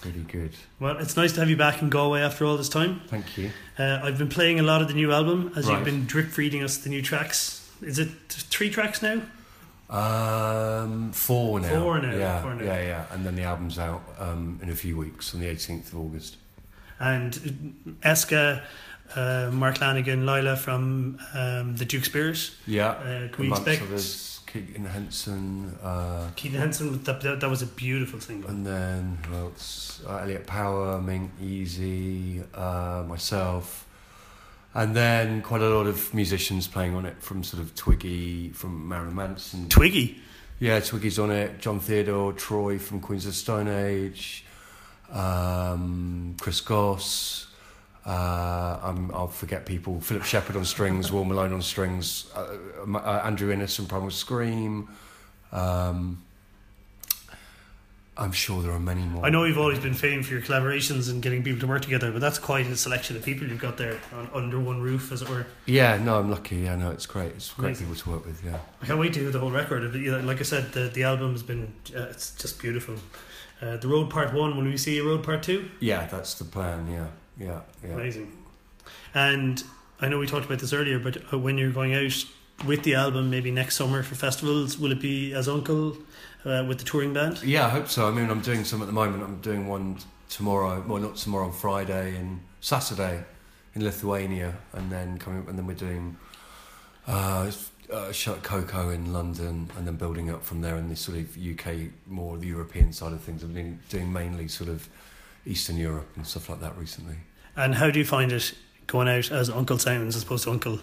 Pretty 0.00 0.20
good. 0.22 0.52
Well, 0.78 0.96
it's 0.98 1.16
nice 1.16 1.32
to 1.34 1.40
have 1.40 1.50
you 1.50 1.56
back 1.56 1.82
in 1.82 1.90
Galway 1.90 2.20
after 2.22 2.44
all 2.46 2.56
this 2.56 2.68
time. 2.70 3.02
Thank 3.08 3.36
you. 3.36 3.50
Uh, 3.78 4.00
I've 4.02 4.16
been 4.18 4.28
playing 4.30 4.58
a 4.58 4.62
lot 4.62 4.80
of 4.80 4.88
the 4.88 4.94
new 4.94 5.12
album 5.12 5.52
as 5.56 5.66
Right. 5.66 5.76
you've 5.76 5.84
been 5.84 6.06
drip 6.06 6.28
feeding 6.28 6.62
us 6.62 6.78
the 6.78 6.88
new 6.88 7.02
tracks. 7.02 7.68
Is 7.82 7.98
it 7.98 8.08
three 8.28 8.70
tracks 8.70 9.02
now? 9.02 9.20
Um, 9.90 11.12
four 11.12 11.60
now. 11.60 11.80
Four 11.80 12.00
now, 12.00 12.14
Yeah, 12.14 12.42
four 12.42 12.54
now. 12.54 12.64
yeah, 12.64 12.82
yeah. 12.82 13.04
And 13.10 13.26
then 13.26 13.34
the 13.36 13.42
album's 13.42 13.78
out 13.78 14.02
um, 14.18 14.58
in 14.62 14.70
a 14.70 14.74
few 14.74 14.96
weeks 14.96 15.34
on 15.34 15.40
the 15.40 15.46
18th 15.46 15.92
of 15.92 15.98
August. 15.98 16.36
And 16.98 17.32
Eska, 18.02 18.62
uh, 19.16 19.50
Mark 19.52 19.78
Lanegan, 19.78 20.24
Lila 20.24 20.56
from 20.56 21.18
um, 21.34 21.76
the 21.76 21.84
Duke 21.84 22.04
Spirit. 22.04 22.50
Yeah. 22.66 22.90
Uh, 22.90 23.28
can 23.28 23.44
we 23.44 23.50
expect 23.50 23.82
Keaton 24.52 24.84
Henson, 24.84 25.78
uh, 25.82 26.30
Keith 26.36 26.52
Henson? 26.52 27.02
That, 27.04 27.20
that, 27.20 27.40
that 27.40 27.48
was 27.50 27.62
a 27.62 27.66
beautiful 27.66 28.20
single. 28.20 28.50
and 28.50 28.66
then 28.66 29.18
who 29.28 29.36
else? 29.36 30.02
Uh, 30.06 30.16
Elliot 30.16 30.46
Power, 30.46 30.98
Miink, 30.98 31.30
Ysee, 31.40 32.44
uh, 32.54 33.04
myself. 33.04 33.86
And 34.74 34.94
then 34.94 35.42
quite 35.42 35.62
a 35.62 35.68
lot 35.68 35.86
of 35.86 36.12
musicians 36.14 36.68
playing 36.68 36.94
on 36.94 37.04
it 37.04 37.20
from 37.22 37.42
sort 37.42 37.62
of 37.62 37.74
Twiggy, 37.74 38.50
from 38.50 38.88
Marilyn 38.88 39.14
Manson. 39.14 39.68
Twiggy. 39.68 40.18
Yeah, 40.58 40.80
Twiggy's 40.80 41.18
on 41.18 41.30
it. 41.30 41.58
Jon 41.58 41.80
Theodore, 41.80 42.32
Troy 42.32 42.78
from 42.78 43.00
Queens 43.00 43.26
of 43.26 43.34
Stone 43.34 43.68
Age, 43.68 44.44
um, 45.12 46.36
Chris 46.40 46.60
Goss. 46.60 47.46
Uh, 48.06 48.78
I'm, 48.82 49.10
I'll 49.14 49.28
forget 49.28 49.66
people. 49.66 50.00
Philip 50.00 50.24
Sheppard 50.24 50.56
on 50.56 50.64
strings, 50.64 51.12
Will 51.12 51.24
Malone 51.24 51.52
on 51.52 51.62
strings, 51.62 52.30
uh, 52.34 52.56
uh, 52.86 52.96
uh, 52.96 53.22
Andrew 53.24 53.52
Innes 53.52 53.76
from 53.76 53.86
Primal 53.86 54.10
Scream. 54.10 54.88
Um, 55.52 56.22
I'm 58.16 58.32
sure 58.32 58.62
there 58.62 58.72
are 58.72 58.80
many 58.80 59.02
more. 59.02 59.24
I 59.24 59.30
know 59.30 59.44
you've 59.44 59.58
always 59.58 59.78
been 59.78 59.94
famed 59.94 60.26
for 60.26 60.34
your 60.34 60.42
collaborations 60.42 61.08
and 61.10 61.22
getting 61.22 61.42
people 61.42 61.60
to 61.60 61.66
work 61.66 61.80
together, 61.80 62.10
but 62.12 62.20
that's 62.20 62.38
quite 62.38 62.66
a 62.66 62.76
selection 62.76 63.16
of 63.16 63.24
people 63.24 63.46
you've 63.48 63.60
got 63.60 63.78
there 63.78 63.98
on, 64.14 64.28
under 64.34 64.60
one 64.60 64.80
roof, 64.80 65.10
as 65.10 65.22
it 65.22 65.28
were. 65.30 65.46
Yeah, 65.64 65.96
no, 65.96 66.18
I'm 66.18 66.30
lucky. 66.30 66.56
Yeah, 66.56 66.76
no, 66.76 66.90
it's 66.90 67.06
great. 67.06 67.32
It's 67.32 67.52
great 67.54 67.68
Amazing. 67.68 67.86
people 67.86 68.02
to 68.02 68.10
work 68.10 68.26
with. 68.26 68.44
Yeah. 68.44 68.58
I 68.82 68.86
can't 68.86 68.98
wait 68.98 69.14
to 69.14 69.20
hear 69.20 69.30
the 69.30 69.38
whole 69.38 69.50
record. 69.50 69.94
Like 70.24 70.40
I 70.40 70.42
said, 70.42 70.72
the, 70.72 70.88
the 70.88 71.04
album 71.04 71.32
has 71.32 71.42
been, 71.42 71.72
uh, 71.96 72.08
it's 72.10 72.32
just 72.32 72.60
beautiful. 72.60 72.96
Uh, 73.62 73.76
the 73.78 73.88
Road 73.88 74.10
Part 74.10 74.34
1, 74.34 74.50
when 74.56 74.64
will 74.64 74.70
we 74.70 74.76
see 74.76 74.98
a 74.98 75.04
Road 75.04 75.22
Part 75.22 75.42
2? 75.42 75.70
Yeah, 75.80 76.06
that's 76.06 76.34
the 76.34 76.44
plan. 76.44 76.90
Yeah, 76.90 77.06
yeah, 77.40 77.60
yeah. 77.82 77.94
Amazing. 77.94 78.30
And 79.14 79.62
I 80.00 80.08
know 80.08 80.18
we 80.18 80.26
talked 80.26 80.46
about 80.46 80.60
this 80.60 80.72
earlier, 80.72 80.98
but 80.98 81.16
uh, 81.32 81.38
when 81.38 81.58
you're 81.58 81.72
going 81.72 81.94
out 81.94 82.24
with 82.66 82.82
the 82.84 82.94
album, 82.94 83.30
maybe 83.30 83.50
next 83.50 83.76
summer 83.76 84.02
for 84.02 84.14
festivals, 84.14 84.78
will 84.78 84.92
it 84.92 85.00
be 85.00 85.32
as 85.32 85.48
UNKLE 85.48 85.96
uh, 86.44 86.64
with 86.68 86.78
the 86.78 86.84
touring 86.84 87.14
band? 87.14 87.42
Yeah, 87.42 87.66
I 87.66 87.70
hope 87.70 87.88
so. 87.88 88.06
I 88.06 88.10
mean, 88.10 88.30
I'm 88.30 88.40
doing 88.40 88.64
some 88.64 88.82
at 88.82 88.86
the 88.86 88.92
moment. 88.92 89.22
I'm 89.22 89.40
doing 89.40 89.66
one 89.66 89.98
tomorrow. 90.28 90.84
Well, 90.86 91.02
not 91.02 91.16
tomorrow. 91.16 91.46
On 91.46 91.52
Friday 91.52 92.16
and 92.16 92.40
Saturday 92.60 93.24
in 93.74 93.84
Lithuania, 93.84 94.56
and 94.72 94.90
then 94.92 95.18
coming. 95.18 95.46
And 95.48 95.58
then 95.58 95.66
we're 95.66 95.74
doing 95.74 96.16
uh, 97.06 97.50
show 98.12 98.34
Koko 98.36 98.90
in 98.90 99.12
London, 99.12 99.70
and 99.76 99.86
then 99.86 99.96
building 99.96 100.30
up 100.30 100.44
from 100.44 100.60
there 100.60 100.76
in 100.76 100.88
the 100.88 100.96
sort 100.96 101.18
of 101.18 101.36
UK, 101.36 101.90
more 102.06 102.36
the 102.36 102.46
European 102.46 102.92
side 102.92 103.12
of 103.12 103.20
things. 103.20 103.42
I've 103.42 103.54
been 103.54 103.80
doing 103.88 104.12
mainly 104.12 104.48
sort 104.48 104.70
of 104.70 104.88
Eastern 105.46 105.76
Europe 105.76 106.08
and 106.16 106.26
stuff 106.26 106.48
like 106.48 106.60
that 106.60 106.76
recently. 106.76 107.16
And 107.60 107.74
how 107.74 107.90
do 107.90 107.98
you 107.98 108.06
find 108.06 108.32
it 108.32 108.54
going 108.86 109.06
out 109.06 109.30
as 109.30 109.50
UNKLE 109.50 109.78
Sounds 109.78 110.16
as 110.16 110.22
opposed 110.22 110.44
to 110.44 110.50
UNKLE? 110.50 110.80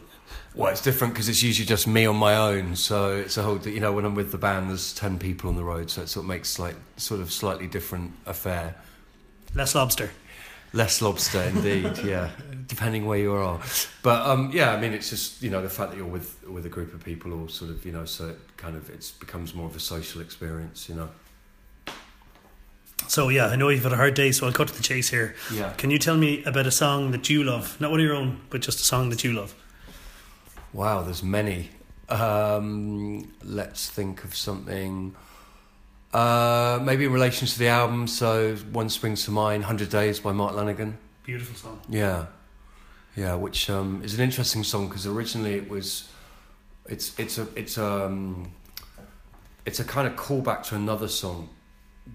Well, 0.54 0.72
it's 0.72 0.82
different 0.82 1.14
because 1.14 1.28
it's 1.28 1.42
usually 1.42 1.66
just 1.66 1.88
me 1.88 2.06
on 2.06 2.16
my 2.18 2.36
own. 2.36 2.76
So 2.76 3.16
it's 3.16 3.36
a 3.38 3.42
whole, 3.42 3.58
you 3.60 3.80
know, 3.80 3.92
when 3.92 4.06
I'm 4.06 4.14
with 4.14 4.32
the 4.32 4.38
band, 4.38 4.70
there's 4.70 4.94
ten 4.94 5.18
people 5.18 5.50
on 5.50 5.56
the 5.56 5.64
road, 5.64 5.90
so 5.90 6.04
it 6.04 6.10
sort 6.10 6.26
of 6.26 6.30
makes 6.30 6.60
like 6.60 6.76
sort 6.98 7.20
of 7.20 7.32
slightly 7.32 7.66
different 7.66 8.14
affair. 8.28 8.76
Less 9.56 9.74
lobster. 9.74 10.12
Less 10.72 11.02
lobster, 11.02 11.42
indeed. 11.42 11.98
yeah, 12.04 12.30
depending 12.68 13.08
where 13.08 13.18
you 13.18 13.34
are. 13.34 13.60
But 14.04 14.28
um, 14.28 14.52
yeah, 14.54 14.72
I 14.74 14.80
mean, 14.80 14.94
it's 14.94 15.10
just 15.10 15.42
you 15.42 15.50
know 15.50 15.64
the 15.64 15.70
fact 15.70 15.92
that 15.92 15.98
you're 15.98 16.06
with 16.06 16.48
with 16.48 16.68
a 16.68 16.70
group 16.70 16.94
of 16.94 17.04
people, 17.04 17.34
or 17.34 17.50
sort 17.50 17.72
of 17.72 17.84
you 17.86 17.92
know, 17.92 18.06
so 18.06 18.30
it 18.30 18.40
kind 18.58 18.76
of 18.76 18.88
it 18.92 19.12
becomes 19.20 19.56
more 19.56 19.66
of 19.66 19.76
a 19.76 19.80
social 19.80 20.22
experience, 20.22 20.90
you 20.90 20.96
know. 20.96 21.10
So 23.08 23.30
yeah, 23.30 23.48
I 23.48 23.56
know 23.56 23.70
you've 23.70 23.84
had 23.84 23.94
a 23.94 23.98
hard 23.98 24.14
day, 24.14 24.32
so 24.32 24.46
I'll 24.46 24.54
cut 24.54 24.68
to 24.68 24.76
the 24.76 24.84
chase 24.84 25.10
here. 25.10 25.36
Yeah. 25.54 25.72
Can 25.78 25.92
you 25.92 25.98
tell 25.98 26.18
me 26.18 26.44
about 26.44 26.68
a 26.68 26.72
song 26.72 27.12
that 27.12 27.30
you 27.30 27.44
love? 27.44 27.80
Not 27.80 27.92
one 27.92 28.00
of 28.00 28.06
your 28.06 28.16
own, 28.16 28.42
but 28.50 28.62
just 28.62 28.80
a 28.80 28.84
song 28.84 29.10
that 29.10 29.24
you 29.24 29.34
love. 29.34 29.56
Wow, 30.74 31.04
there's 31.04 31.24
many. 31.24 31.70
Um, 32.10 33.32
let's 33.44 33.90
think 33.90 34.24
of 34.24 34.36
something. 34.36 35.16
Uh, 36.14 36.80
maybe 36.82 37.06
in 37.06 37.12
relation 37.12 37.48
to 37.48 37.60
the 37.60 37.68
album. 37.68 38.08
So 38.08 38.56
one 38.72 38.90
springs 38.90 39.24
to 39.26 39.32
mind, 39.32 39.64
"100 39.64 39.90
Days" 39.90 40.20
by 40.20 40.34
Mark 40.34 40.54
Lanegan. 40.54 40.94
Beautiful 41.24 41.56
song. 41.56 41.82
Yeah, 41.90 42.28
yeah, 43.16 43.36
which 43.36 43.70
um, 43.70 44.02
is 44.04 44.14
an 44.14 44.22
interesting 44.22 44.64
song 44.64 44.88
because 44.88 45.08
originally 45.08 45.56
it 45.56 45.70
was, 45.70 46.10
it's 46.88 47.18
it's 47.18 47.38
a 47.38 47.48
it's 47.56 47.78
um, 47.78 48.52
it's 49.66 49.80
a 49.80 49.84
kind 49.84 50.08
of 50.08 50.16
callback 50.16 50.64
to 50.64 50.76
another 50.76 51.08
song 51.08 51.50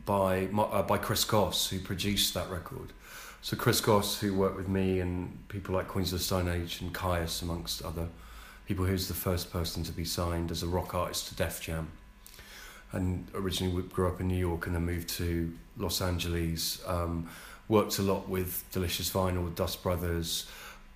by 0.05 0.47
uh, 0.47 0.83
by 0.83 0.99
Chris 0.99 1.25
Goss 1.25 1.69
who 1.69 1.79
produced 1.79 2.35
that 2.35 2.51
record. 2.51 2.93
So 3.41 3.57
Chris 3.57 3.81
Goss, 3.81 4.21
who 4.21 4.35
worked 4.35 4.57
with 4.57 4.69
me 4.69 5.01
and 5.01 5.49
people 5.49 5.75
like 5.75 5.89
Queens 5.89 6.13
of 6.13 6.21
the 6.21 6.25
Stone 6.25 6.49
Age 6.49 6.81
and 6.81 6.95
Kyuss, 6.95 7.43
amongst 7.43 7.83
other 7.83 8.07
people, 8.67 8.85
who's 8.85 9.09
the 9.09 9.15
first 9.15 9.53
person 9.53 9.83
to 9.83 9.93
be 9.93 10.05
signed 10.05 10.53
as 10.53 10.63
a 10.63 10.69
rock 10.69 10.95
artist 10.95 11.27
to 11.29 11.35
Def 11.35 11.61
Jam, 11.61 11.91
and 12.93 13.27
originally 13.35 13.83
grew 13.83 14.07
up 14.07 14.21
in 14.21 14.29
New 14.29 14.39
York 14.39 14.67
and 14.67 14.77
then 14.77 14.87
moved 14.87 15.09
to 15.11 15.53
Los 15.77 16.01
Angeles. 16.01 16.81
Um, 16.87 17.29
worked 17.69 17.99
a 17.99 18.03
lot 18.03 18.29
with 18.29 18.65
Delicious 18.71 19.11
Vinyl, 19.11 19.53
Dust 19.55 19.83
Brothers, 19.83 20.47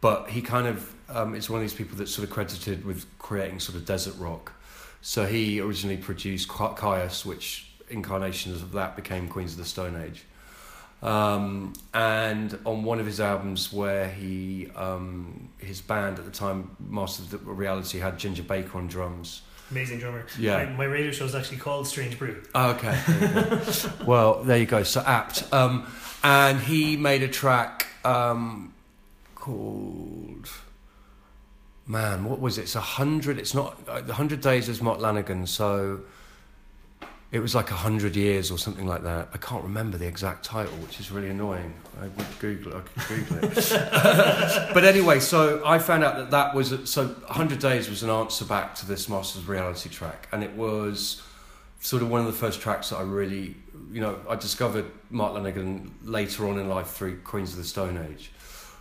but 0.00 0.28
he 0.28 0.42
kind 0.42 0.66
of 0.66 0.94
um, 1.08 1.34
is 1.34 1.48
one 1.50 1.58
of 1.58 1.64
these 1.64 1.74
people 1.74 1.96
that's 1.96 2.14
sort 2.14 2.28
of 2.28 2.32
credited 2.32 2.84
with 2.84 3.06
creating 3.18 3.58
sort 3.60 3.76
of 3.76 3.84
desert 3.84 4.14
rock. 4.18 4.52
So 5.00 5.26
he 5.26 5.60
originally 5.60 5.96
produced 5.96 6.48
Ca- 6.48 6.74
Kyuss, 6.74 7.24
which 7.24 7.65
incarnations 7.88 8.62
of 8.62 8.72
that 8.72 8.96
became 8.96 9.28
Queens 9.28 9.52
of 9.52 9.58
the 9.58 9.64
Stone 9.64 10.00
Age. 10.02 10.24
Um, 11.02 11.74
and 11.92 12.58
on 12.64 12.82
one 12.82 13.00
of 13.00 13.06
his 13.06 13.20
albums, 13.20 13.72
where 13.72 14.08
he 14.08 14.68
um, 14.74 15.50
his 15.58 15.80
band 15.80 16.18
at 16.18 16.24
the 16.24 16.30
time, 16.30 16.74
Masters 16.80 17.32
of 17.32 17.44
the 17.44 17.52
Reality, 17.52 17.98
had 17.98 18.18
Ginger 18.18 18.42
Baker 18.42 18.78
on 18.78 18.86
drums. 18.88 19.42
Amazing 19.70 19.98
drummer. 19.98 20.24
Yeah. 20.38 20.64
My, 20.64 20.72
my 20.72 20.84
radio 20.84 21.10
show 21.10 21.24
is 21.24 21.34
actually 21.34 21.58
called 21.58 21.86
Strange 21.86 22.18
Brew. 22.18 22.42
Oh, 22.54 22.70
okay. 22.70 22.98
There 23.08 23.62
well, 24.06 24.42
there 24.44 24.58
you 24.58 24.66
go. 24.66 24.84
So 24.84 25.02
apt. 25.04 25.52
Um, 25.52 25.86
and 26.22 26.60
he 26.60 26.96
made 26.96 27.22
a 27.22 27.28
track 27.28 27.86
um, 28.04 28.72
called. 29.34 30.48
Man, 31.88 32.24
what 32.24 32.40
was 32.40 32.58
it? 32.58 32.62
It's 32.62 32.74
a 32.74 32.80
hundred. 32.80 33.38
It's 33.38 33.54
not. 33.54 33.78
Uh, 33.86 34.00
the 34.00 34.14
hundred 34.14 34.40
days 34.40 34.68
is 34.68 34.80
Mark 34.80 34.98
Lanegan, 34.98 35.46
so 35.46 36.00
it 37.32 37.40
was 37.40 37.54
like 37.54 37.70
a 37.70 37.74
hundred 37.74 38.14
years 38.14 38.50
or 38.50 38.58
something 38.58 38.86
like 38.86 39.02
that. 39.02 39.28
I 39.34 39.38
can't 39.38 39.64
remember 39.64 39.98
the 39.98 40.06
exact 40.06 40.44
title, 40.44 40.72
which 40.76 41.00
is 41.00 41.10
really 41.10 41.28
annoying. 41.28 41.74
I 42.00 42.08
would 42.08 42.38
Google 42.38 42.72
it. 42.72 42.76
I 42.76 42.80
could 43.00 43.28
Google 43.28 43.50
it. 43.50 44.74
but 44.74 44.84
anyway, 44.84 45.18
so 45.18 45.62
I 45.64 45.78
found 45.78 46.04
out 46.04 46.16
that 46.16 46.30
that 46.30 46.54
was 46.54 46.72
a, 46.72 46.86
so. 46.86 47.14
Hundred 47.26 47.58
days 47.58 47.90
was 47.90 48.02
an 48.02 48.10
answer 48.10 48.44
back 48.44 48.74
to 48.76 48.86
this 48.86 49.08
Masters 49.08 49.42
of 49.42 49.48
Reality 49.48 49.90
track, 49.90 50.28
and 50.32 50.44
it 50.44 50.52
was 50.52 51.22
sort 51.80 52.02
of 52.02 52.10
one 52.10 52.20
of 52.20 52.26
the 52.26 52.32
first 52.32 52.60
tracks 52.60 52.90
that 52.90 52.96
I 52.96 53.02
really, 53.02 53.54
you 53.92 54.00
know, 54.00 54.18
I 54.28 54.36
discovered 54.36 54.86
Mark 55.10 55.34
Lanegan 55.34 55.90
later 56.02 56.48
on 56.48 56.58
in 56.58 56.68
life 56.68 56.88
through 56.88 57.20
Queens 57.20 57.52
of 57.52 57.58
the 57.58 57.64
Stone 57.64 58.04
Age. 58.10 58.32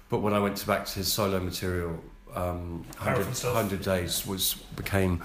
But 0.09 0.19
when 0.19 0.33
I 0.33 0.39
went 0.39 0.57
to 0.57 0.67
back 0.67 0.85
to 0.85 0.95
his 0.95 1.11
solo 1.11 1.39
material, 1.39 2.01
um, 2.35 2.83
100, 2.99 3.25
100 3.27 3.81
Days 3.81 4.25
was 4.25 4.55
became 4.75 5.19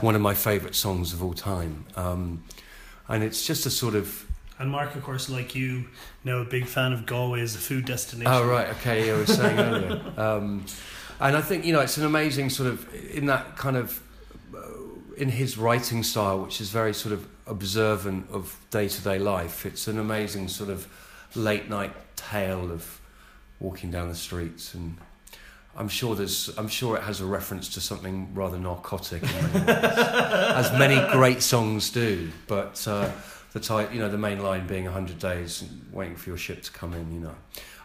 one 0.00 0.14
of 0.14 0.20
my 0.20 0.34
favourite 0.34 0.74
songs 0.74 1.12
of 1.12 1.22
all 1.22 1.32
time. 1.32 1.84
Um, 1.96 2.42
and 3.08 3.22
it's 3.22 3.46
just 3.46 3.66
a 3.66 3.70
sort 3.70 3.94
of 3.94 4.26
And 4.58 4.70
Mark, 4.70 4.94
of 4.94 5.02
course, 5.02 5.28
like 5.28 5.54
you, 5.54 5.86
now 6.24 6.38
a 6.38 6.44
big 6.44 6.66
fan 6.66 6.92
of 6.92 7.06
Galway 7.06 7.40
as 7.42 7.54
a 7.54 7.58
food 7.58 7.84
destination. 7.84 8.32
Oh 8.32 8.46
right, 8.46 8.68
okay. 8.70 9.06
Yeah, 9.06 9.14
I 9.14 9.18
was 9.18 9.34
saying 9.34 9.58
earlier, 9.58 10.02
um, 10.16 10.64
and 11.20 11.36
I 11.36 11.40
think 11.40 11.64
you 11.64 11.72
know 11.72 11.80
it's 11.80 11.96
an 11.98 12.04
amazing 12.04 12.50
sort 12.50 12.68
of 12.68 12.86
in 13.14 13.26
that 13.26 13.56
kind 13.56 13.76
of 13.76 14.00
uh, 14.54 14.60
in 15.16 15.28
his 15.28 15.58
writing 15.58 16.02
style, 16.02 16.40
which 16.42 16.60
is 16.60 16.70
very 16.70 16.94
sort 16.94 17.12
of 17.12 17.26
observant 17.46 18.28
of 18.30 18.58
day 18.70 18.88
to 18.88 19.02
day 19.02 19.18
life. 19.18 19.66
It's 19.66 19.86
an 19.88 19.98
amazing 19.98 20.48
sort 20.48 20.70
of 20.70 20.88
late 21.34 21.68
night 21.68 21.94
tale 22.16 22.70
of 22.72 23.00
walking 23.60 23.90
down 23.90 24.08
the 24.08 24.14
streets, 24.14 24.74
and 24.74 24.96
I'm 25.76 25.88
sure 25.88 26.14
there's. 26.14 26.56
I'm 26.56 26.68
sure 26.68 26.96
it 26.96 27.02
has 27.02 27.20
a 27.20 27.26
reference 27.26 27.68
to 27.74 27.80
something 27.80 28.34
rather 28.34 28.58
narcotic, 28.58 29.22
as 29.24 30.72
many 30.78 30.96
great 31.12 31.42
songs 31.42 31.90
do. 31.90 32.30
But 32.46 32.86
uh, 32.88 33.10
the 33.52 33.60
type, 33.60 33.92
you 33.92 34.00
know, 34.00 34.08
the 34.08 34.18
main 34.18 34.42
line 34.42 34.66
being 34.66 34.84
"100 34.84 35.18
days 35.18 35.64
waiting 35.92 36.16
for 36.16 36.30
your 36.30 36.38
ship 36.38 36.62
to 36.62 36.72
come 36.72 36.94
in," 36.94 37.12
you 37.12 37.20
know, 37.20 37.34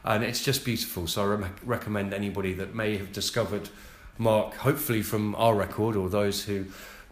and 0.05 0.23
it's 0.23 0.43
just 0.43 0.63
beautiful. 0.63 1.05
So 1.07 1.23
I 1.23 1.35
re- 1.35 1.47
recommend 1.65 2.13
anybody 2.13 2.53
that 2.53 2.73
may 2.73 2.97
have 2.97 3.11
discovered 3.11 3.69
Mark, 4.17 4.55
hopefully 4.55 5.01
from 5.01 5.35
our 5.35 5.53
record, 5.53 5.95
or 5.97 6.09
those 6.09 6.45
who 6.45 6.65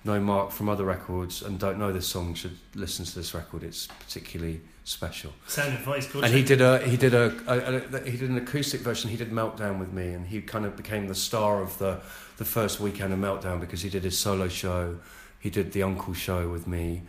know 0.05 0.19
Mark 0.19 0.51
from 0.51 0.69
other 0.69 0.85
records 0.85 1.41
and 1.41 1.59
don't 1.59 1.77
know 1.77 1.91
this 1.91 2.07
song 2.07 2.33
should 2.33 2.57
listen 2.73 3.03
to 3.03 3.15
this 3.15 3.33
record. 3.33 3.63
It's 3.63 3.87
particularly 3.87 4.61
special. 4.89 5.31
Sound. 5.47 5.77
And 6.15 6.33
he 6.33 6.43
did 6.43 6.61
a 6.61 6.79
he 6.79 6.97
did 6.97 7.13
a, 7.13 7.31
a, 7.47 7.97
a, 7.97 8.09
he 8.09 8.17
did 8.17 8.29
an 8.29 8.37
acoustic 8.37 8.81
version. 8.81 9.09
He 9.09 9.17
did 9.17 9.31
Meltdown 9.31 9.79
with 9.79 9.93
me, 9.93 10.09
and 10.09 10.25
he 10.25 10.41
kind 10.41 10.65
of 10.65 10.75
became 10.75 11.07
the 11.07 11.15
star 11.15 11.61
of 11.61 11.77
the 11.77 12.01
the 12.37 12.45
first 12.45 12.79
weekend 12.79 13.13
of 13.13 13.19
Meltdown 13.19 13.59
because 13.59 13.81
he 13.81 13.89
did 13.89 14.03
his 14.03 14.17
solo 14.17 14.47
show. 14.47 14.97
He 15.39 15.49
did 15.49 15.71
the 15.71 15.81
UNKLE 15.81 16.15
show 16.15 16.49
with 16.49 16.67
me, 16.67 17.03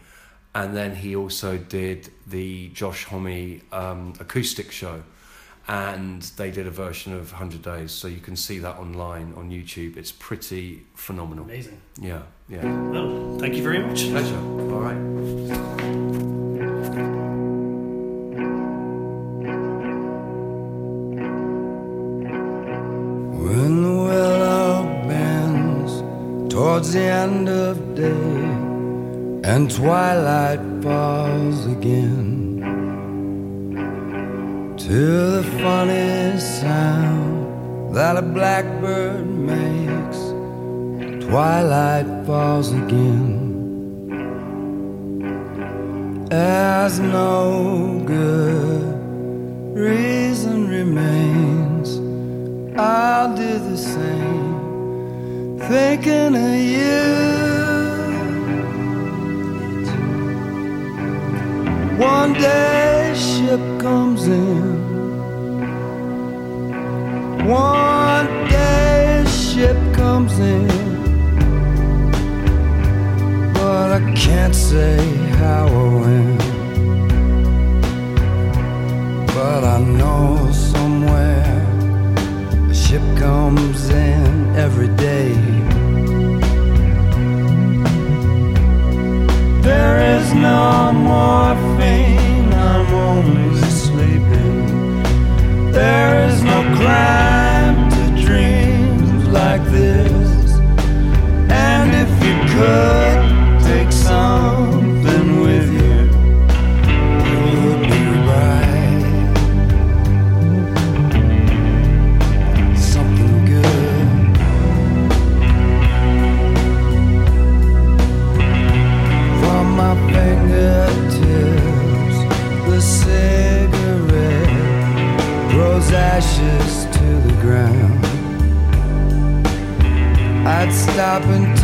and 0.55 0.77
then 0.77 0.95
he 0.95 1.17
also 1.17 1.57
did 1.57 2.11
the 2.27 2.69
Josh 2.69 3.05
Homme 3.05 3.63
um, 3.73 4.13
acoustic 4.21 4.71
show. 4.71 5.03
And 5.69 6.23
they 6.23 6.51
did 6.51 6.67
a 6.67 6.71
version 6.71 7.13
of 7.15 7.31
100 7.31 7.63
Days, 7.63 7.93
so 7.93 8.09
you 8.09 8.19
can 8.19 8.35
see 8.35 8.59
that 8.59 8.77
online 8.79 9.35
on 9.37 9.51
YouTube. 9.51 9.97
It's 9.97 10.11
pretty 10.11 10.85
phenomenal. 10.95 11.45
Amazing. 11.45 11.81
Yeah, 12.01 12.23
yeah. 12.49 12.65
Well, 12.91 13.39
thank 13.39 13.55
you 13.55 13.63
very 13.63 13.79
much. 13.79 14.09
Pleasure. 14.09 14.39
All 14.39 14.81
right. 14.81 16.40
Towards 26.81 26.95
the 26.95 27.01
end 27.01 27.47
of 27.47 27.95
day 27.95 28.11
and 29.51 29.71
twilight 29.71 30.61
falls 30.83 31.67
again 31.67 32.57
to 34.79 35.31
the 35.37 35.43
funny 35.61 36.41
sound 36.41 37.95
that 37.95 38.17
a 38.17 38.23
blackbird 38.23 39.27
makes, 39.27 40.21
twilight 41.27 42.09
falls 42.25 42.73
again. 42.73 43.37
As 46.33 46.99
no 46.99 48.03
good 48.07 48.95
reason 49.77 50.67
remains. 50.67 51.99
I'll 52.79 53.37
do 53.37 53.59
the 53.71 53.77
same, 53.77 54.50
thinking 55.71 56.35
of 56.35 56.57
you. 56.77 57.03
One 61.97 62.33
day 62.33 63.15
ship 63.15 63.63
comes 63.79 64.27
in. 64.27 64.65
One 67.47 68.27
day 68.49 69.25
ship 69.29 69.79
comes 69.95 70.37
in. 70.41 70.67
But 73.55 73.89
I 73.99 74.01
can't 74.17 74.57
say 74.57 74.99
how 75.39 75.69
or 75.69 76.01
when. 76.01 76.37
But 79.37 79.63
I 79.63 79.79
know 79.79 80.51
somewhere 80.51 81.63
a 82.69 82.75
ship 82.75 83.05
comes 83.17 83.89
in 83.89 84.57
every 84.57 84.89
day. 84.97 85.50
There 89.73 89.99
is 90.17 90.35
no 90.35 90.93
morphine, 90.93 92.53
I'm 92.53 92.93
only 92.93 93.61
sleeping. 93.85 95.03
There 95.71 96.29
is 96.29 96.43
no 96.43 96.59
crime 96.79 97.79
to 97.95 98.03
dreams 98.27 99.29
like 99.29 99.65
this. 99.67 100.59
And 101.69 101.89
if 102.05 102.11
you 102.27 102.35
could 102.53 103.10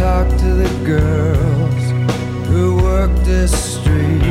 talk 0.06 0.28
to 0.38 0.50
the 0.54 0.72
girls 0.84 1.84
who 2.48 2.76
work 2.76 3.10
this 3.24 3.50
street, 3.74 4.22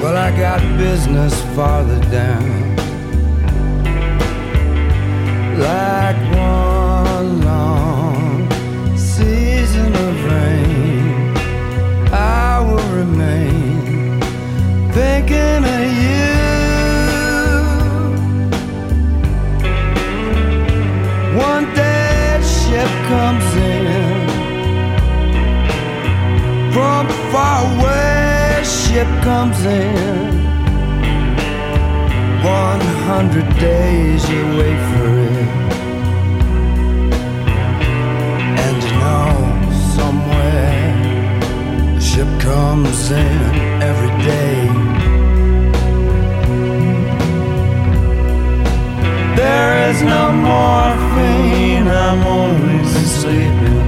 but 0.00 0.16
I 0.16 0.28
got 0.44 0.58
business 0.78 1.34
farther 1.54 2.00
down. 2.20 2.48
Like 5.68 6.18
one 6.32 7.28
long 7.50 8.48
season 8.96 9.90
of 10.06 10.14
rain, 10.32 11.36
I 12.10 12.52
will 12.66 12.88
remain 13.02 14.18
thinking 14.96 15.62
of 15.76 15.86
you. 16.04 16.32
One 21.50 21.66
day 21.74 22.40
ship 22.40 22.90
comes 23.10 23.48
in 23.56 24.05
from 26.76 27.08
far 27.32 27.58
away. 27.72 28.62
Ship 28.62 29.10
comes 29.28 29.58
in. 29.64 30.44
One 32.44 32.84
hundred 33.10 33.48
days 33.58 34.20
you 34.32 34.42
wait 34.58 34.80
for 34.90 35.10
it, 35.32 35.48
and 38.64 38.76
you 38.86 38.94
know 39.04 39.30
somewhere 39.98 41.96
a 41.96 42.00
ship 42.10 42.30
comes 42.48 43.10
in 43.10 43.38
every 43.90 44.14
day. 44.32 44.58
There 49.40 49.72
is 49.90 49.98
no 50.02 50.22
morphine, 50.48 51.88
I'm 52.04 52.20
only 52.38 52.84
sleeping. 53.18 53.85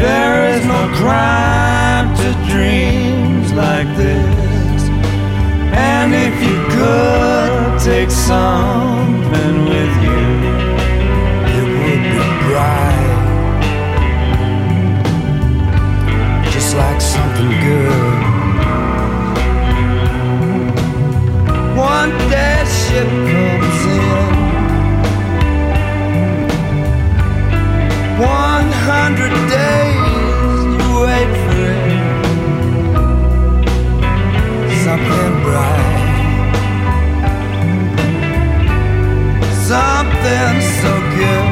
There 0.00 0.56
is 0.56 0.64
no 0.64 0.82
crime 0.96 2.16
to 2.16 2.28
dreams 2.50 3.52
like 3.52 3.86
this. 3.98 4.82
And 5.72 6.14
if 6.14 6.34
you 6.42 6.56
could 6.74 7.78
take 7.84 8.10
something 8.10 9.56
with 9.72 9.94
you, 10.06 10.24
it 11.56 11.66
would 11.80 12.02
be 12.16 12.26
bright. 12.46 13.18
Just 16.50 16.74
like 16.76 17.00
something 17.00 17.50
good. 17.66 18.20
One 21.76 22.10
day 22.30 22.64
ship 22.64 23.10
100 28.20 29.30
days 29.48 30.76
wait 31.00 31.32
for 31.42 31.56
it. 31.72 31.92
Something 34.84 35.34
bright. 35.42 35.98
Something 39.66 40.56
so 40.82 40.92
good. 41.16 41.49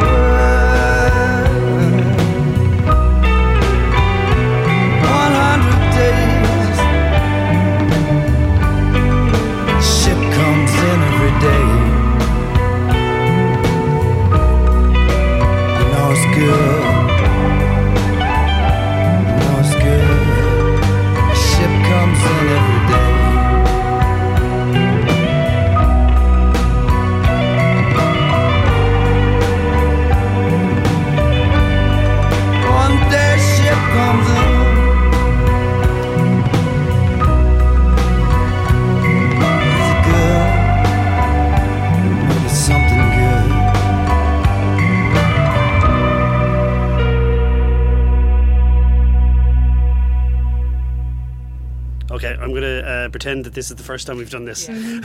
Uh, 53.09 53.11
pretend 53.11 53.45
that 53.45 53.55
this 53.55 53.71
is 53.71 53.77
the 53.77 53.83
first 53.83 54.07
time 54.07 54.19
we've 54.19 54.31
done 54.31 54.45
this. 54.45 54.69
We're 54.69 55.03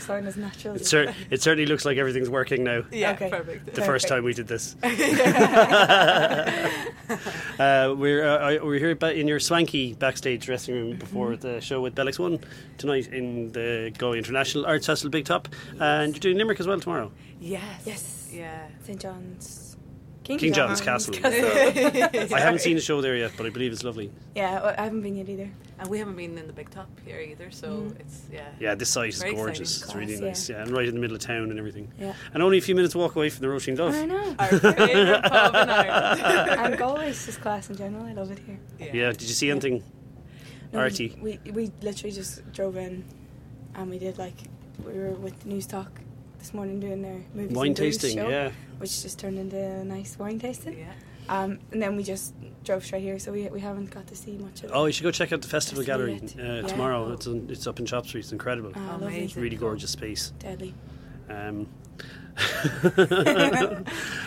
starting 0.00 0.26
as 0.26 0.36
natural. 0.36 0.74
It, 0.76 0.86
cer- 0.86 1.14
it 1.30 1.42
certainly 1.42 1.66
looks 1.66 1.84
like 1.84 1.96
everything's 1.98 2.30
working 2.30 2.64
now. 2.64 2.82
Yeah, 2.90 3.12
Okay. 3.12 3.30
perfect. 3.30 3.74
The 3.74 3.82
first 3.82 4.08
time 4.08 4.24
we 4.24 4.34
did 4.34 4.48
this. 4.48 4.74
uh, 7.58 7.94
we're 7.96 8.26
uh, 8.26 8.58
we're 8.64 8.78
here 8.78 8.90
in 8.90 9.28
your 9.28 9.40
swanky 9.40 9.94
backstage 9.94 10.44
dressing 10.44 10.74
room 10.74 10.96
before 10.96 11.26
Mm-hmm. 11.32 11.54
the 11.54 11.60
show 11.60 11.80
with 11.80 11.94
Bell 11.94 12.06
X1 12.06 12.42
tonight 12.78 13.08
in 13.08 13.52
the 13.52 13.92
Go 13.98 14.12
International 14.12 14.64
Arts 14.66 14.86
Festival 14.86 15.10
Big 15.10 15.24
Top, 15.24 15.48
and 15.80 16.12
you're 16.14 16.20
doing 16.20 16.38
Limerick 16.38 16.60
as 16.60 16.66
well 16.66 16.80
tomorrow. 16.80 17.10
Yes. 17.40 17.82
Yes. 17.84 18.28
Yeah. 18.32 18.66
St 18.84 19.00
John's. 19.00 19.65
King, 20.26 20.38
King 20.38 20.52
John's 20.52 20.80
Castle. 20.80 21.14
I 21.24 22.40
haven't 22.40 22.58
seen 22.60 22.74
the 22.74 22.82
show 22.82 23.00
there 23.00 23.16
yet, 23.16 23.32
but 23.36 23.46
I 23.46 23.50
believe 23.50 23.72
it's 23.72 23.84
lovely. 23.84 24.10
Yeah, 24.34 24.60
well, 24.60 24.74
I 24.76 24.82
haven't 24.82 25.02
been 25.02 25.14
yet 25.14 25.28
either. 25.28 25.48
And 25.78 25.88
we 25.88 25.98
haven't 26.00 26.16
been 26.16 26.36
in 26.36 26.46
the 26.48 26.52
big 26.52 26.68
top 26.70 26.88
here 27.04 27.20
either, 27.20 27.50
so 27.52 27.68
Mm. 27.68 28.00
it's 28.00 28.22
yeah. 28.32 28.48
Yeah, 28.58 28.74
this 28.74 28.90
site 28.90 29.10
is 29.10 29.22
gorgeous. 29.22 29.82
exciting. 29.82 29.86
It's 29.86 29.94
really 29.94 30.18
Class, 30.18 30.48
nice. 30.48 30.48
Yeah, 30.50 30.62
and 30.62 30.70
right 30.72 30.88
in 30.88 30.94
the 30.94 31.00
middle 31.00 31.14
of 31.14 31.22
town 31.22 31.50
and 31.50 31.58
everything. 31.58 31.92
Yeah. 31.98 32.14
And 32.34 32.42
only 32.42 32.58
a 32.58 32.60
few 32.60 32.74
minutes 32.74 32.96
walk 32.96 33.14
away 33.14 33.30
from 33.30 33.42
the 33.42 33.48
Roisin 33.48 33.76
Dubh. 33.76 33.92
I 33.92 34.04
know. 34.06 34.34
Our 34.38 34.48
favourite 34.48 35.22
pub 35.22 35.54
in 35.54 35.70
Ireland. 35.70 36.60
and 36.60 36.78
Galway 36.78 37.08
is 37.10 37.24
just 37.26 37.40
class 37.40 37.70
in 37.70 37.76
general. 37.76 38.04
I 38.04 38.12
love 38.14 38.30
it 38.32 38.40
here. 38.40 38.58
Yeah. 38.80 38.86
yeah 38.92 39.10
Did 39.12 39.22
you 39.22 39.28
see 39.34 39.50
anything 39.50 39.84
No, 40.72 40.80
arty? 40.80 41.16
We 41.22 41.38
we 41.52 41.70
literally 41.82 42.12
just 42.12 42.50
drove 42.52 42.76
in, 42.76 43.04
and 43.76 43.88
we 43.90 43.98
did 44.00 44.18
like 44.18 44.34
we 44.84 44.92
were 44.98 45.10
with 45.12 45.38
the 45.42 45.48
News 45.50 45.66
Talk 45.66 46.00
this 46.38 46.52
morning 46.54 46.80
doing 46.80 47.02
their 47.02 47.20
movies 47.34 47.56
Wine 47.56 47.68
and 47.68 47.76
tasting, 47.76 48.16
show, 48.16 48.28
yeah. 48.28 48.50
which 48.78 49.02
just 49.02 49.18
turned 49.18 49.38
into 49.38 49.56
a 49.58 49.84
nice 49.84 50.18
wine 50.18 50.38
tasting. 50.38 50.78
Yeah. 50.78 50.92
Um, 51.28 51.58
and 51.72 51.82
then 51.82 51.96
we 51.96 52.04
just 52.04 52.34
drove 52.62 52.84
straight 52.84 53.02
here, 53.02 53.18
so 53.18 53.32
we 53.32 53.48
we 53.48 53.60
haven't 53.60 53.90
got 53.90 54.06
to 54.06 54.14
see 54.16 54.36
much 54.38 54.60
of 54.60 54.66
it. 54.66 54.70
Oh, 54.72 54.86
you 54.86 54.92
should 54.92 55.02
go 55.02 55.10
check 55.10 55.32
out 55.32 55.42
the 55.42 55.48
festival 55.48 55.82
Festival 55.82 56.06
gallery 56.06 56.20
uh, 56.38 56.62
Yeah. 56.62 56.66
tomorrow. 56.68 57.12
It's 57.12 57.26
on, 57.26 57.48
it's 57.50 57.66
up 57.66 57.80
in 57.80 57.86
Shop 57.86 58.06
Street. 58.06 58.20
It's 58.20 58.32
incredible. 58.32 58.70
Lovely. 58.76 59.06
Amazing. 59.06 59.24
It's 59.24 59.36
really 59.36 59.56
gorgeous 59.56 59.90
space. 59.90 60.32
Deadly. 60.38 60.72
Um, 61.28 61.66
I 62.96 63.84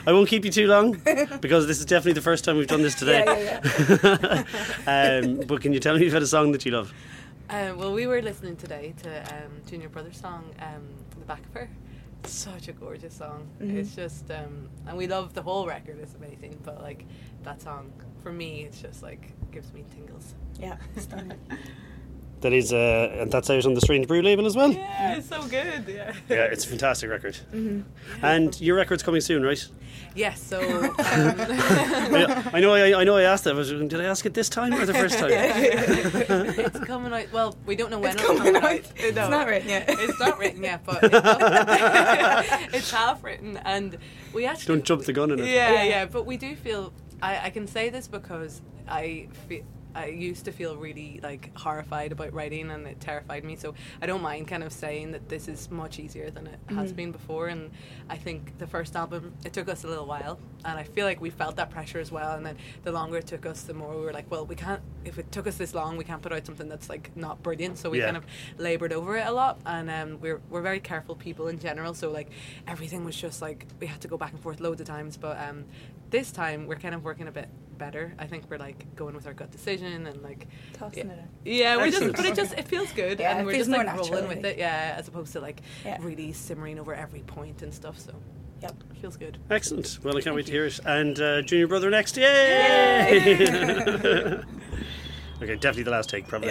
won't 0.08 0.28
keep 0.28 0.44
you 0.44 0.52
too 0.52 0.68
long 0.68 0.92
because 1.42 1.68
this 1.68 1.80
is 1.80 1.86
definitely 1.86 2.14
the 2.14 2.22
first 2.22 2.44
time 2.44 2.58
we've 2.58 2.68
done 2.68 2.82
this 2.82 2.96
today. 2.96 3.24
Yeah, 3.26 4.44
yeah, 4.88 5.22
um, 5.24 5.42
but 5.48 5.62
can 5.62 5.72
you 5.74 5.80
tell 5.80 5.98
me 5.98 6.08
about 6.10 6.24
a 6.24 6.28
song 6.28 6.52
that 6.54 6.66
you 6.66 6.72
love? 6.72 6.92
Um, 7.50 7.78
well, 7.78 7.94
we 7.94 8.08
were 8.08 8.22
listening 8.22 8.56
today 8.58 8.94
to 9.04 9.22
um, 9.36 9.52
Junior 9.68 9.90
Brothers' 9.90 10.18
song, 10.20 10.44
um, 10.60 10.84
"The 11.20 11.26
Back 11.26 11.46
of 11.46 11.54
Her." 11.54 11.70
Such 12.26 12.68
a 12.68 12.74
gorgeous 12.74 13.14
song. 13.16 13.48
Mhm. 13.60 13.76
It's 13.78 13.96
just, 13.96 14.30
um, 14.32 14.70
and 14.88 14.98
we 14.98 15.08
love 15.08 15.34
the 15.34 15.42
whole 15.42 15.66
record. 15.66 16.00
It's 16.00 16.16
amazing, 16.16 16.60
but 16.64 16.82
like 16.82 17.06
that 17.44 17.62
song 17.62 17.92
for 18.22 18.32
me, 18.32 18.64
it's 18.64 18.82
just 18.82 19.02
like 19.02 19.34
gives 19.52 19.74
me 19.74 19.84
tingles. 19.96 20.36
Yeah, 20.60 20.78
stunning. 20.98 21.40
That 22.42 22.54
is, 22.54 22.72
uh, 22.72 23.18
and 23.20 23.30
that's 23.30 23.50
out 23.50 23.66
on 23.66 23.74
the 23.74 23.82
Strange 23.82 24.08
Brew 24.08 24.22
label 24.22 24.46
as 24.46 24.56
well. 24.56 24.72
Yeah, 24.72 25.18
it's 25.18 25.28
so 25.28 25.42
good. 25.48 25.84
Yeah. 25.88 26.14
Yeah, 26.30 26.44
it's 26.46 26.64
a 26.64 26.70
fantastic 26.70 27.10
record. 27.10 27.36
hmm 27.52 27.82
And 28.22 28.60
your 28.62 28.78
record's 28.78 29.04
coming 29.04 29.20
soon, 29.20 29.44
right? 29.44 29.68
Yes. 30.16 30.42
So. 30.42 30.60
Um, 31.10 31.36
I, 31.42 32.50
I 32.54 32.60
know. 32.62 32.74
I, 32.74 33.02
I 33.02 33.04
know. 33.04 33.18
I 33.18 33.24
asked 33.24 33.44
that. 33.46 33.56
I 33.56 33.58
was, 33.58 33.70
did 33.72 34.00
I 34.00 34.06
ask 34.06 34.26
it 34.26 34.34
this 34.34 34.48
time 34.48 34.74
or 34.74 34.86
the 34.86 34.94
first 34.94 35.18
time? 35.20 35.32
it's 35.34 36.80
coming 36.82 37.12
out. 37.14 37.32
Well, 37.34 37.58
we 37.66 37.76
don't 37.76 37.90
know 37.92 38.00
when 38.00 38.14
It's 38.14 38.24
it'll 38.24 38.38
coming 38.38 38.54
come 38.54 38.64
out. 38.64 38.72
out. 38.72 38.92
It's 38.96 39.16
No. 39.16 39.30
not 39.30 39.48
written 39.48 39.70
yet. 39.70 39.86
It's 39.90 40.20
not 40.20 40.38
written 40.40 40.64
yet, 40.64 40.84
but 40.86 41.00
it's, 41.04 41.14
it's 42.76 42.92
half 42.92 43.24
written, 43.24 43.58
and 43.58 43.98
we 44.34 44.46
actually 44.46 44.76
Don't 44.76 44.86
jump 44.86 45.04
the 45.06 45.14
gun 45.14 45.32
in 45.32 45.40
it. 45.40 45.46
Yeah, 45.48 45.72
Yeah. 45.74 45.84
yeah, 45.84 46.06
but 46.06 46.26
we 46.26 46.38
do 46.38 46.56
feel. 46.56 46.94
I, 47.22 47.48
I 47.48 47.50
can 47.50 47.68
say 47.68 47.90
this 47.90 48.08
because 48.08 48.62
I 48.88 49.28
feel. 49.48 49.64
I 49.96 50.06
used 50.08 50.46
to 50.46 50.52
feel 50.52 50.78
really 50.78 51.20
like 51.24 51.56
horrified 51.58 52.12
about 52.12 52.32
writing 52.34 52.70
and 52.70 52.86
it 52.86 53.00
terrified 53.00 53.44
me. 53.44 53.56
So 53.56 53.74
I 54.02 54.06
don't 54.06 54.22
mind 54.22 54.48
kind 54.48 54.64
of 54.64 54.72
saying 54.72 55.12
that 55.12 55.28
this 55.30 55.48
is 55.48 55.70
much 55.72 56.00
easier 56.00 56.30
than 56.30 56.48
it 56.48 56.60
has 56.70 56.92
Mhm. 56.92 56.96
been 56.96 57.12
before. 57.12 57.48
And 57.48 57.72
I 58.10 58.16
think 58.18 58.58
the 58.60 58.68
first 58.68 58.96
album 58.96 59.34
it 59.44 59.54
took 59.54 59.68
us 59.68 59.84
a 59.84 59.88
little 59.88 60.06
while. 60.06 60.40
And 60.64 60.78
I 60.78 60.84
feel 60.84 61.06
like 61.06 61.20
we 61.22 61.30
felt 61.32 61.56
that 61.56 61.70
pressure 61.72 62.00
as 62.00 62.12
well. 62.12 62.36
And 62.36 62.46
then 62.46 62.58
the 62.84 62.92
longer 62.92 63.18
it 63.18 63.28
took 63.28 63.46
us 63.46 63.64
the 63.64 63.74
more 63.74 63.96
we 63.96 64.02
were 64.06 64.14
like 64.14 64.30
well 64.30 64.46
we 64.46 64.56
can't 64.56 64.82
if 65.06 65.18
it 65.18 65.32
took 65.32 65.48
us 65.48 65.58
this 65.58 65.74
long 65.74 65.98
we 65.98 66.04
can't 66.04 66.22
put 66.22 66.32
out 66.34 66.46
something 66.46 66.70
that's 66.70 66.90
like 66.90 67.16
not 67.18 67.42
brilliant. 67.42 67.78
So 67.78 67.90
we 67.90 68.00
Yeah. 68.00 68.06
kind 68.06 68.18
of 68.18 68.26
labored 68.58 68.94
over 68.94 69.18
it 69.18 69.26
a 69.28 69.32
lot. 69.32 69.60
And 69.66 69.90
um, 69.90 70.20
we're, 70.22 70.40
we're 70.50 70.62
very 70.62 70.80
careful 70.80 71.16
people 71.16 71.48
in 71.48 71.58
general. 71.60 71.94
So 71.94 72.12
like 72.12 72.30
everything 72.68 73.04
was 73.06 73.16
just 73.16 73.42
like 73.42 73.66
we 73.80 73.88
had 73.88 74.02
to 74.02 74.08
go 74.08 74.18
back 74.18 74.34
and 74.34 74.42
forth 74.42 74.60
loads 74.60 74.82
of 74.82 74.88
times. 74.88 75.18
But 75.18 75.40
um, 75.40 75.66
this 76.10 76.32
time 76.32 76.68
we're 76.68 76.76
kind 76.76 76.96
of 76.96 77.04
working 77.04 77.28
a 77.28 77.32
bit 77.32 77.50
better 77.78 78.14
I 78.20 78.28
think 78.28 78.44
we're 78.50 78.58
like 78.58 78.94
going 78.96 79.16
with 79.16 79.26
our 79.28 79.34
gut 79.34 79.52
decision 79.52 80.06
and 80.08 80.22
like 80.22 80.48
Tossing 80.74 81.08
yeah, 81.08 81.14
it 81.14 81.20
out. 81.20 81.26
yeah 81.46 81.78
we're 81.78 81.92
just 81.92 82.14
but 82.16 82.26
it 82.26 82.36
just 82.36 82.54
it 82.54 82.68
feels 82.74 82.92
good 82.92 83.20
Yeah, 83.20 83.38
and 83.38 83.46
we're 83.46 83.56
just 83.56 83.70
like 83.70 83.86
natural, 83.86 84.10
rolling 84.10 84.28
with 84.28 84.46
it 84.46 84.58
yeah 84.58 84.96
as 84.98 85.08
opposed 85.08 85.32
to 85.34 85.40
like 85.40 85.62
Yeah. 85.86 85.98
really 86.02 86.34
simmering 86.34 86.80
over 86.80 86.94
every 86.94 87.22
point 87.22 87.62
and 87.62 87.74
stuff 87.74 87.98
so 88.00 88.14
Yep. 88.62 88.76
feels 89.02 89.16
good 89.16 89.38
Excellent. 89.50 90.00
Well, 90.04 90.18
I 90.18 90.22
can't 90.22 90.36
wait 90.36 90.48
to 90.48 90.52
hear 90.52 90.66
it. 90.66 90.80
And 90.86 91.18
uh, 91.22 91.42
Junior 91.44 91.68
Brother 91.68 91.90
next. 91.90 92.18
Yay! 92.18 93.24
okay, 95.42 95.56
definitely 95.56 95.84
the 95.84 95.92
last 95.92 96.10
take, 96.10 96.28
probably. 96.28 96.50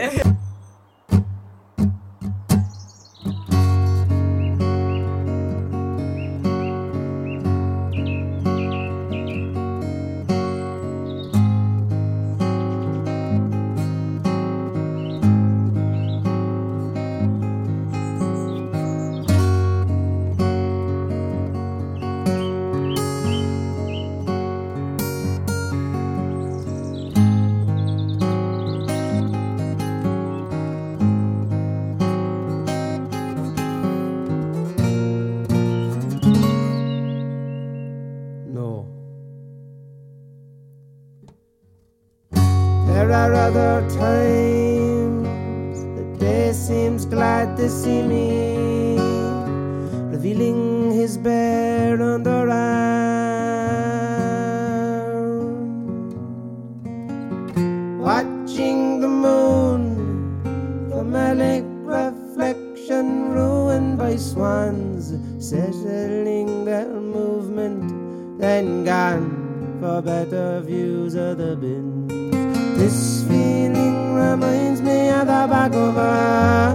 Are 43.79 43.91
times 43.91 45.79
the 45.95 46.05
day 46.19 46.53
seems 46.53 47.05
glad 47.07 47.57
to 47.57 47.71
see 47.71 48.03
me, 48.03 48.99
revealing 50.11 50.91
his 50.91 51.17
bare 51.17 51.97
underarm. 51.99 52.49
Watching 58.01 59.01
the 59.01 59.07
moon 59.07 59.83
from 60.91 61.15
a 61.15 61.63
reflection 61.85 63.31
ruined 63.31 63.97
by 63.97 64.17
swans, 64.17 65.15
settling 65.39 66.65
their 66.65 66.89
movement, 66.89 68.41
then 68.41 68.83
gone 68.85 69.79
for 69.81 70.03
better 70.03 70.63
views 70.63 71.15
of 71.15 71.39
the 71.39 71.55
bins. 71.55 71.88
Feeling 73.29 74.15
reminds 74.15 74.81
me 74.81 75.11
of 75.11 75.27
the 75.27 75.47
back 75.53 75.75
of 75.75 75.95
her. 75.95 76.75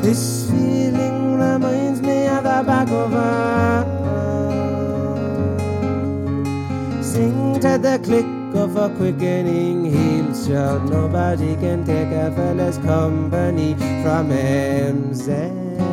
This 0.00 0.50
feeling 0.50 1.34
reminds 1.34 2.00
me 2.00 2.26
of 2.26 2.42
the 2.42 2.62
back 2.66 2.88
of 2.88 3.12
her. 3.12 3.84
Sing 7.02 7.60
to 7.60 7.78
the 7.78 8.00
click 8.02 8.26
of 8.54 8.76
a 8.76 8.88
quickening 8.96 9.84
heels 9.84 10.46
shout. 10.46 10.84
Nobody 10.88 11.54
can 11.56 11.84
take 11.84 12.08
a 12.08 12.32
fella's 12.34 12.78
company 12.78 13.74
from 14.02 14.30
MZ. 14.30 15.87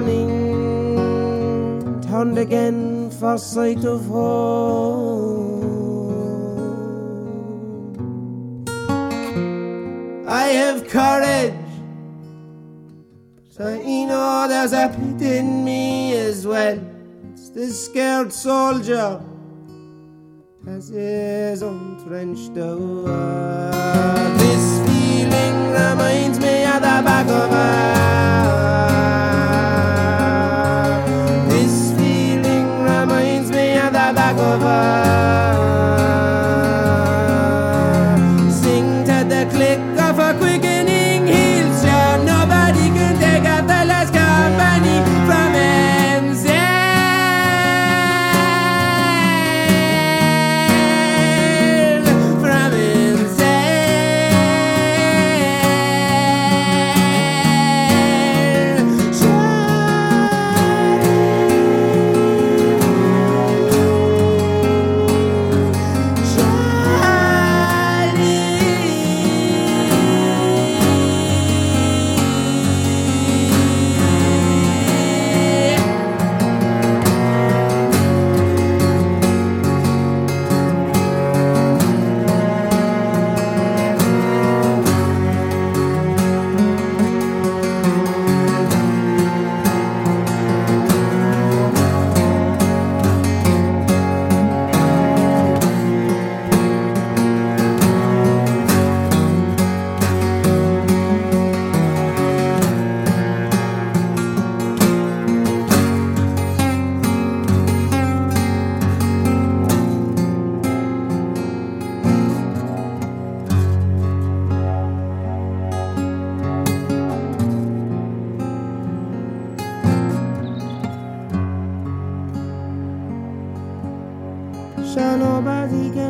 Returning, 0.00 0.28
turned 2.02 2.38
again 2.38 3.10
for 3.10 3.38
sight 3.38 3.84
of 3.84 4.06
home. 4.06 5.64
I 10.28 10.48
have 10.48 10.88
courage, 10.88 11.54
so 13.48 13.68
you 13.74 14.06
know 14.06 14.46
there's 14.48 14.72
a 14.72 14.88
pit 14.88 15.22
in 15.22 15.64
me 15.64 16.14
as 16.14 16.46
well. 16.46 16.78
It's 17.32 17.50
the 17.50 17.68
scared 17.68 18.32
soldier 18.32 19.20
as 20.66 20.88
his 20.88 21.62
entrenched 21.62 22.56
over. 22.58 23.70
This 24.36 24.80
feeling 24.86 25.70
reminds 25.70 26.38
me 26.40 26.64
of 26.64 26.74
the 26.74 27.02
back 27.04 27.26
of 27.28 27.50
her. 27.50 28.85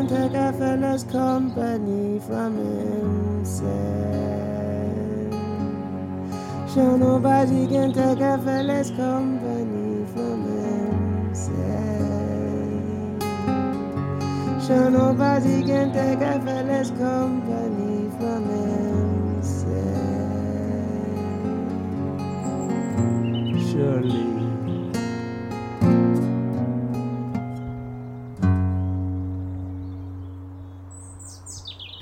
Can 0.06 0.30
take 0.30 0.38
a 0.38 0.52
fella's 0.52 1.04
company 1.04 2.20
from 2.20 2.56
himself. 2.56 3.66
Sure 6.72 6.98
nobody 6.98 7.66
can 7.66 7.92
take 7.92 8.20
a 8.20 8.38
fella's 8.38 8.90
company 8.90 10.06
from 10.12 10.44
himself. 11.26 11.56
Sure 14.66 14.90
nobody 14.90 15.62
can 15.64 15.92
take 15.92 16.20
a 16.20 16.40
fella's 16.44 16.90
company 16.90 17.65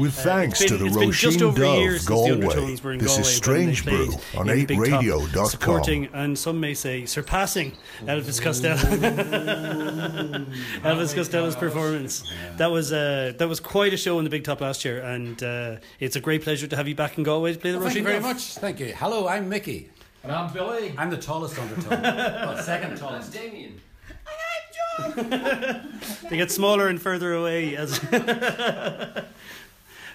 With 0.04 0.14
thanks 0.14 0.60
Uh, 0.60 0.64
it's 0.64 0.72
to 0.72 0.78
the 0.78 0.86
it's 0.86 0.96
been 0.96 1.12
just 1.12 1.38
Roisin 1.38 1.42
over 1.42 1.62
Dubh 1.62 1.90
since 1.90 2.04
the 2.04 2.10
Galway. 2.10 2.76
Were 2.82 2.92
in 2.92 2.98
This 2.98 3.08
Galway 3.08 3.20
is 3.22 3.34
Strange 3.34 3.84
Brew 3.84 4.08
on 4.36 4.50
in 4.50 4.58
the 4.58 4.66
Big 4.66 4.78
Top, 4.90 5.02
8radio.com. 5.02 5.46
supporting 5.46 6.08
and 6.12 6.38
some 6.38 6.60
may 6.60 6.74
say 6.74 7.06
surpassing 7.06 7.72
Elvis 8.02 8.40
Costello. 8.40 8.76
Elvis 10.82 11.14
Costello's 11.14 11.56
performance. 11.56 12.30
That 12.58 12.70
was 12.70 12.92
uh, 12.92 13.32
that 13.38 13.48
was 13.48 13.60
quite 13.60 13.94
a 13.94 13.96
show 13.96 14.18
in 14.18 14.24
the 14.24 14.30
Big 14.30 14.44
Top 14.44 14.60
last 14.60 14.84
year, 14.84 15.00
and 15.00 15.42
uh, 15.42 15.76
it's 16.00 16.16
a 16.16 16.20
great 16.20 16.42
pleasure 16.42 16.66
to 16.66 16.76
have 16.76 16.86
you 16.86 16.94
back 16.94 17.16
in 17.16 17.24
Galway 17.24 17.54
to 17.54 17.58
play 17.58 17.72
the 17.72 17.80
Thank 17.80 17.96
you 17.96 18.02
very 18.02 18.20
much. 18.20 18.56
Thank 18.56 18.80
you. 18.80 18.92
Hello, 18.94 19.26
I'm 19.26 19.48
Mickey. 19.48 19.88
And 20.22 20.32
I'm 20.32 20.52
Billy. 20.52 20.94
I'm 20.98 21.08
the 21.08 21.16
tallest 21.16 21.58
undertone. 21.58 22.02
well, 22.02 22.62
second 22.62 22.98
tallest. 22.98 23.32
Damien. 23.32 23.80
I 24.26 25.06
like 25.06 25.16
John 25.16 26.00
They 26.30 26.36
get 26.36 26.50
smaller 26.50 26.88
and 26.88 27.00
further 27.00 27.32
away 27.32 27.74
as. 27.76 27.98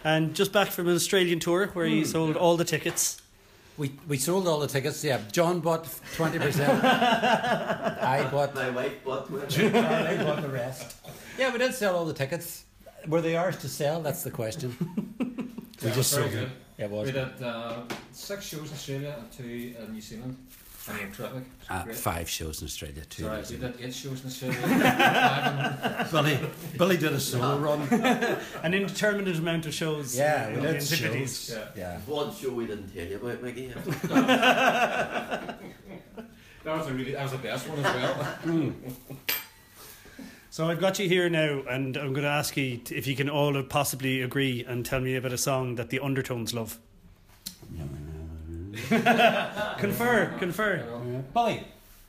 And 0.03 0.33
just 0.35 0.51
back 0.51 0.69
from 0.69 0.87
an 0.87 0.95
Australian 0.95 1.39
tour 1.39 1.67
where 1.67 1.85
he 1.85 2.05
sold 2.05 2.35
all 2.35 2.57
the 2.57 2.65
tickets. 2.65 3.21
We, 3.77 3.93
we 4.07 4.17
sold 4.17 4.47
all 4.47 4.59
the 4.59 4.67
tickets. 4.67 5.03
Yeah, 5.03 5.21
John 5.31 5.61
bought 5.61 5.87
twenty 6.15 6.37
percent. 6.37 6.83
I 6.83 8.27
bought. 8.29 8.53
My 8.53 8.69
wife 8.69 9.03
bought 9.05 9.31
I 9.31 10.23
bought 10.23 10.41
the 10.41 10.49
rest. 10.49 10.97
Yeah, 11.37 11.51
we 11.51 11.59
did 11.59 11.73
sell 11.73 11.95
all 11.95 12.05
the 12.05 12.13
tickets. 12.13 12.65
Were 13.07 13.21
they 13.21 13.37
ours 13.37 13.57
to 13.57 13.69
sell? 13.69 14.01
That's 14.01 14.23
the 14.23 14.31
question. 14.31 14.75
we 15.19 15.87
Yeah, 15.87 15.95
just 15.95 16.11
sold 16.11 16.31
good. 16.31 16.51
Yeah, 16.77 16.85
it 16.85 16.91
was. 16.91 17.05
We 17.05 17.11
did 17.13 17.41
uh, 17.41 17.83
six 18.11 18.45
shows 18.45 18.67
in 18.67 18.73
Australia 18.73 19.15
and 19.17 19.31
two 19.31 19.75
in 19.79 19.93
New 19.93 20.01
Zealand. 20.01 20.35
I 20.87 20.93
mean. 20.93 21.45
Uh, 21.69 21.83
five 21.93 22.29
shows 22.29 22.61
in 22.61 22.65
Australia 22.65 23.03
too. 23.05 23.23
Sorry, 23.23 23.43
we 23.49 23.57
did 23.57 23.75
eight 23.81 23.93
shows 23.93 24.21
in 24.21 24.27
Australia. 24.27 26.07
Billy, 26.11 26.39
Billy 26.77 26.97
did 26.97 27.13
a 27.13 27.19
solo 27.19 27.45
ah. 27.45 27.57
run. 27.57 27.81
An 28.63 28.73
indeterminate 28.73 29.37
amount 29.37 29.65
of 29.65 29.73
shows. 29.73 30.17
Yeah, 30.17 30.47
in 30.47 30.55
we 30.55 30.61
did 30.61 30.83
shows. 30.83 31.57
Yeah. 31.75 31.99
One 32.01 32.33
show 32.33 32.51
we 32.51 32.65
didn't 32.65 32.93
tell 32.93 33.05
you 33.05 33.17
about, 33.17 33.43
Mickey. 33.43 33.73
That 36.61 36.77
was 36.77 36.87
a 36.87 36.93
really, 36.93 37.13
that 37.13 37.23
was 37.23 37.31
the 37.31 37.37
best 37.37 37.67
one 37.69 37.79
as 37.79 37.95
well. 37.95 38.13
Hmm. 38.13 38.71
So 40.49 40.69
I've 40.69 40.81
got 40.81 40.99
you 40.99 41.07
here 41.07 41.29
now, 41.29 41.63
and 41.69 41.95
I'm 41.95 42.11
going 42.11 42.25
to 42.25 42.29
ask 42.29 42.57
you 42.57 42.81
if 42.91 43.07
you 43.07 43.15
can 43.15 43.29
all 43.29 43.63
possibly 43.63 44.21
agree 44.21 44.65
and 44.67 44.85
tell 44.85 44.99
me 44.99 45.15
about 45.15 45.31
a 45.31 45.37
song 45.37 45.75
that 45.75 45.89
the 45.89 45.99
Undertones 45.99 46.53
love. 46.53 46.77
confer, 49.77 50.33
confer. 50.39 51.23
Billy. 51.33 51.63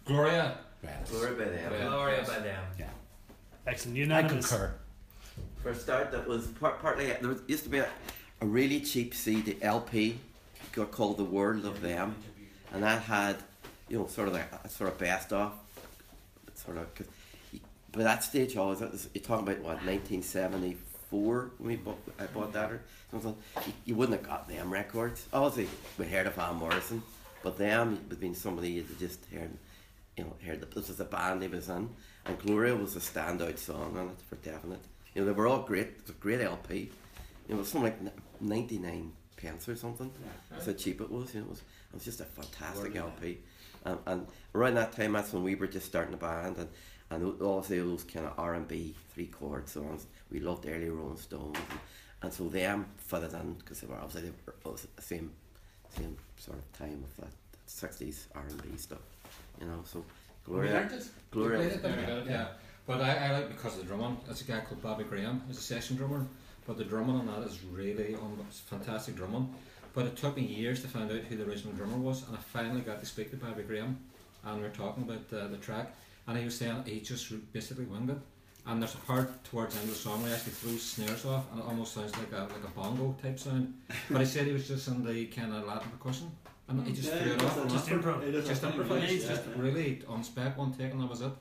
Gloria. 0.05 0.59
Gloria 1.11 1.35
by 1.35 1.45
them. 1.45 1.73
Yeah. 1.73 1.89
Gloria 1.89 2.25
by 2.27 2.39
them. 2.41 2.65
Yeah. 2.79 2.87
Excellent, 3.67 3.97
You 3.97 4.07
know. 4.07 4.15
I 4.17 4.19
unanimous. 4.21 4.49
concur. 4.49 4.75
For 5.63 5.71
a 5.71 5.75
start, 5.75 6.11
that 6.13 6.27
was 6.27 6.47
part, 6.47 6.81
partly 6.81 7.07
there 7.07 7.29
was, 7.29 7.43
used 7.47 7.65
to 7.65 7.71
be 7.71 7.79
a, 7.79 7.89
a 8.41 8.47
really 8.47 8.81
cheap 8.81 9.15
CD 9.15 9.57
LP 9.61 10.19
got 10.73 10.91
called 10.91 11.19
The 11.19 11.25
World 11.25 11.65
of 11.67 11.81
Them, 11.83 12.15
and 12.73 12.83
that 12.83 13.03
had 13.03 13.37
you 13.89 13.99
know 13.99 14.07
sort 14.07 14.29
of 14.29 14.35
like 14.35 14.49
a 14.65 14.69
sort 14.69 14.91
of 14.91 14.99
best 14.99 15.33
of, 15.33 15.53
sort 16.55 16.79
of. 16.79 16.95
Cause 16.95 17.07
you, 17.53 17.61
by 17.93 18.03
that 18.05 18.25
stage, 18.25 18.57
I 18.57 18.61
was, 18.61 19.09
you're 19.13 19.23
talking 19.23 19.47
about 19.47 19.59
what 19.59 19.85
1974 19.85 21.51
when 21.59 21.69
we 21.69 21.77
bought, 21.77 21.99
I 22.19 22.27
bought 22.27 22.53
that 22.55 22.71
or 22.73 22.83
something. 23.11 23.37
You, 23.67 23.73
you 23.87 23.95
wouldn't 23.95 24.19
have 24.19 24.29
got 24.29 24.49
them 24.49 24.73
records. 24.73 25.27
Obviously, 25.33 25.69
we 25.99 26.07
heard 26.07 26.27
of 26.27 26.35
Van 26.35 26.57
Morrison, 26.57 27.03
but 27.43 27.59
them 27.59 27.99
would 28.09 28.21
been 28.21 28.35
somebody 28.35 28.71
you 28.71 28.87
just 28.99 29.25
heard. 29.27 29.51
You 30.17 30.25
know, 30.25 30.35
heard 30.45 30.61
that 30.61 30.75
this 30.75 30.89
was 30.89 31.01
a 31.01 31.05
band 31.05 31.43
he 31.43 31.49
was 31.49 31.69
in, 31.69 31.89
and 32.27 32.39
Gloria 32.39 32.77
was 32.77 32.97
a 32.97 32.99
standout 32.99 33.59
song 33.59 33.97
on 33.97 34.09
it 34.09 34.21
for 34.29 34.37
definite. 34.37 34.81
You 35.15 35.23
know, 35.23 35.27
they 35.27 35.33
were 35.33 35.47
all 35.47 35.63
great. 35.63 35.87
It 35.87 36.01
was 36.03 36.11
a 36.11 36.15
great 36.15 36.41
LP. 36.41 36.79
You 36.79 36.89
know, 37.49 37.57
it 37.57 37.59
was 37.59 37.69
something 37.69 37.95
like 38.05 38.15
99 38.41 39.13
pence 39.37 39.69
or 39.69 39.77
something. 39.77 40.11
That's 40.51 40.67
how 40.67 40.73
cheap 40.73 41.01
it 41.01 41.11
was. 41.11 41.35
You 41.35 41.41
know, 41.41 41.47
it 41.47 41.51
was, 41.51 41.59
it 41.61 41.95
was 41.95 42.05
just 42.05 42.21
a 42.21 42.25
fantastic 42.25 42.97
LP. 42.97 43.39
And, 43.85 43.99
and 44.07 44.27
around 44.55 44.75
that 44.75 44.93
time, 44.93 45.13
that's 45.13 45.33
when 45.33 45.43
we 45.43 45.55
were 45.55 45.67
just 45.67 45.87
starting 45.87 46.13
the 46.13 46.19
band, 46.19 46.57
and 46.59 46.69
and 47.11 47.43
obviously 47.43 47.81
those 47.81 48.05
kind 48.05 48.27
of 48.27 48.39
R 48.39 48.55
and 48.55 48.69
B 48.69 48.95
three 49.13 49.27
chord 49.27 49.69
songs. 49.69 50.07
We 50.31 50.41
loved 50.41 50.67
early 50.67 50.89
Rolling 50.89 51.17
Stones, 51.17 51.57
and, 51.57 51.81
and 52.23 52.33
so 52.33 52.49
them 52.49 52.87
fitted 52.99 53.33
in 53.35 53.55
because 53.55 53.81
they 53.81 53.87
were 53.87 53.97
obviously 53.97 54.23
they 54.31 54.35
were 54.47 54.55
all 54.65 54.73
the 54.97 55.03
same 55.03 55.31
same 55.97 56.17
sort 56.37 56.59
of 56.59 56.79
time 56.79 57.03
of 57.05 57.25
that 57.25 57.33
sixties 57.67 58.29
R 58.35 58.43
and 58.49 58.63
B 58.63 58.77
stuff. 58.77 58.99
You 59.61 59.67
know, 59.67 59.81
so 59.85 60.05
We 60.47 60.53
Gloria. 60.55 60.91
Gloria, 61.31 61.59
We 61.59 61.65
was- 61.67 61.77
played 61.79 61.95
it, 61.95 62.07
Yeah, 62.09 62.23
yeah. 62.33 62.47
But 62.87 63.01
I, 63.03 63.15
I 63.27 63.33
like 63.33 63.49
because 63.49 63.75
of 63.75 63.81
the 63.81 63.87
drumming. 63.87 64.17
There's 64.25 64.41
a 64.41 64.45
guy 64.45 64.61
called 64.61 64.83
Bobby 64.83 65.05
Graham. 65.05 65.43
He's 65.47 65.59
a 65.59 65.63
session 65.63 65.97
drummer. 65.97 66.27
But 66.67 66.77
the 66.79 66.85
drumming 66.85 67.17
on 67.17 67.27
that 67.27 67.47
is 67.47 67.63
really 67.65 68.15
on 68.15 68.39
fantastic 68.51 69.17
drumming. 69.17 69.53
But 69.95 70.07
it 70.07 70.17
took 70.17 70.37
me 70.37 70.43
years 70.45 70.83
to 70.83 70.89
find 70.89 71.11
out 71.11 71.19
who 71.21 71.37
the 71.37 71.45
original 71.45 71.73
drummer 71.75 71.97
was, 71.97 72.27
and 72.27 72.37
I 72.37 72.41
finally 72.41 72.81
got 72.81 73.01
to 73.01 73.07
speak 73.07 73.31
to 73.31 73.37
Bobby 73.37 73.63
Graham, 73.65 73.99
and 74.45 74.57
we 74.57 74.63
were 74.63 74.69
talking 74.75 75.03
about 75.05 75.33
uh, 75.37 75.49
the 75.49 75.57
track, 75.57 75.93
and 76.27 76.39
he 76.39 76.45
was 76.45 76.57
saying 76.57 76.85
he 76.87 77.01
just 77.01 77.33
basically 77.53 77.85
winged 77.87 78.11
it. 78.11 78.19
And 78.67 78.81
there's 78.83 78.95
a 78.95 78.99
part 78.99 79.43
towards 79.45 79.75
the 79.75 79.81
end 79.81 79.89
of 79.89 79.95
the 79.95 80.01
song 80.01 80.21
where 80.23 80.29
he 80.31 80.35
actually 80.37 80.53
throws 80.53 80.83
snares 80.83 81.25
off, 81.25 81.45
and 81.51 81.61
it 81.61 81.67
almost 81.67 81.95
sounds 81.95 82.17
like 82.17 82.31
a 82.33 82.43
like 82.43 82.65
a 82.65 82.71
bongo 82.75 83.17
type 83.23 83.39
sound. 83.39 83.75
But 84.11 84.21
he 84.21 84.27
said 84.27 84.47
he 84.47 84.53
was 84.53 84.69
just 84.69 84.87
in 84.89 85.05
the 85.05 85.27
kind 85.27 85.53
of 85.55 85.67
Latin 85.67 85.91
percussion, 85.91 86.31
and 86.69 86.87
he 86.87 86.93
just 86.93 87.09
Yeah, 87.09 87.19
threw 87.23 87.33
it 87.33 87.41
he 87.41 87.47
off. 87.47 87.69
Just 87.69 87.91
went 87.91 88.05
it. 88.05 88.07
improv. 88.07 88.47
Just 88.47 88.63
that 88.63 88.75
improvised, 88.75 89.13
yeah, 89.13 89.29
just 89.29 89.43
yeah. 89.47 89.63
really 89.63 90.03
on 90.09 90.23
spec 90.23 90.57
one 90.59 90.73
take, 90.73 90.93
and 90.93 91.01
that 91.01 91.09
was 91.11 91.23
it. 91.23 91.33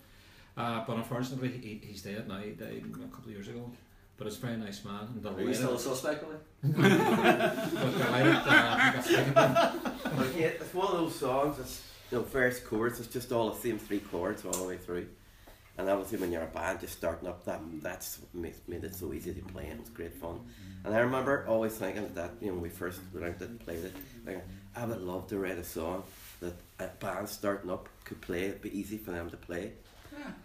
Uh, 0.57 0.83
but 0.87 0.95
unfortunately, 0.97 1.49
he, 1.49 1.81
he's 1.85 2.01
dead 2.01 2.27
now. 2.27 2.39
He 2.39 2.51
died 2.51 2.83
a 2.85 3.07
couple 3.13 3.25
of 3.25 3.31
years 3.31 3.47
ago. 3.47 3.69
But 4.17 4.27
it's 4.27 4.37
a 4.37 4.41
very 4.41 4.57
nice 4.57 4.83
man. 4.83 5.07
And 5.23 5.25
Are 5.25 5.41
you 5.41 5.53
still 5.53 5.75
a 5.75 5.79
suspect, 5.79 6.21
Billy? 6.25 6.73
but 6.75 7.97
delighted 7.97 8.35
uh, 8.35 8.43
I 8.47 8.91
got 8.95 9.05
speaking 9.05 9.33
to 9.33 9.47
him. 9.47 10.39
Yeah, 10.39 10.47
it's 10.47 10.73
one 10.73 10.87
of 10.87 10.93
those 10.93 11.15
songs. 11.15 11.57
It's 11.59 11.83
you 12.11 12.17
know, 12.17 12.23
first 12.25 12.65
chords. 12.65 12.99
It's 12.99 13.07
just 13.13 13.31
all 13.31 13.49
the 13.51 13.59
same 13.59 13.77
three 13.79 13.99
chords 13.99 14.43
all 14.43 14.51
the 14.51 14.63
way 14.67 14.77
through. 14.77 15.07
And 15.79 15.89
obviously, 15.89 16.17
when 16.17 16.29
you're 16.33 16.43
a 16.43 16.47
band, 16.47 16.81
just 16.81 16.97
starting 16.97 17.29
up, 17.29 17.45
that 17.45 17.61
that's 17.81 18.19
made, 18.33 18.55
made 18.67 18.83
it 18.83 18.93
so 18.93 19.13
easy 19.13 19.33
to 19.33 19.41
play. 19.41 19.67
And 19.67 19.75
it 19.75 19.79
was 19.79 19.89
great 19.89 20.13
fun. 20.13 20.31
Mm-hmm. 20.39 20.87
And 20.87 20.93
I 20.93 20.99
remember 20.99 21.45
always 21.47 21.71
thinking 21.71 22.13
that 22.15 22.31
you 22.41 22.47
know 22.47 22.53
when 22.55 22.63
we 22.63 22.69
first 22.69 22.99
went 23.13 23.25
out 23.25 23.41
and 23.41 23.57
played 23.61 23.85
it, 23.85 23.95
like, 24.25 24.45
I 24.75 24.83
would 24.83 25.01
love 25.01 25.27
to 25.27 25.39
write 25.39 25.57
a 25.57 25.63
song 25.63 26.03
that 26.41 26.53
a 26.79 26.87
band 26.99 27.29
starting 27.29 27.71
up 27.71 27.87
could 28.03 28.19
play. 28.19 28.47
It'd 28.47 28.61
be 28.61 28.77
easy 28.77 28.97
for 28.97 29.11
them 29.11 29.29
to 29.29 29.37
play. 29.37 29.71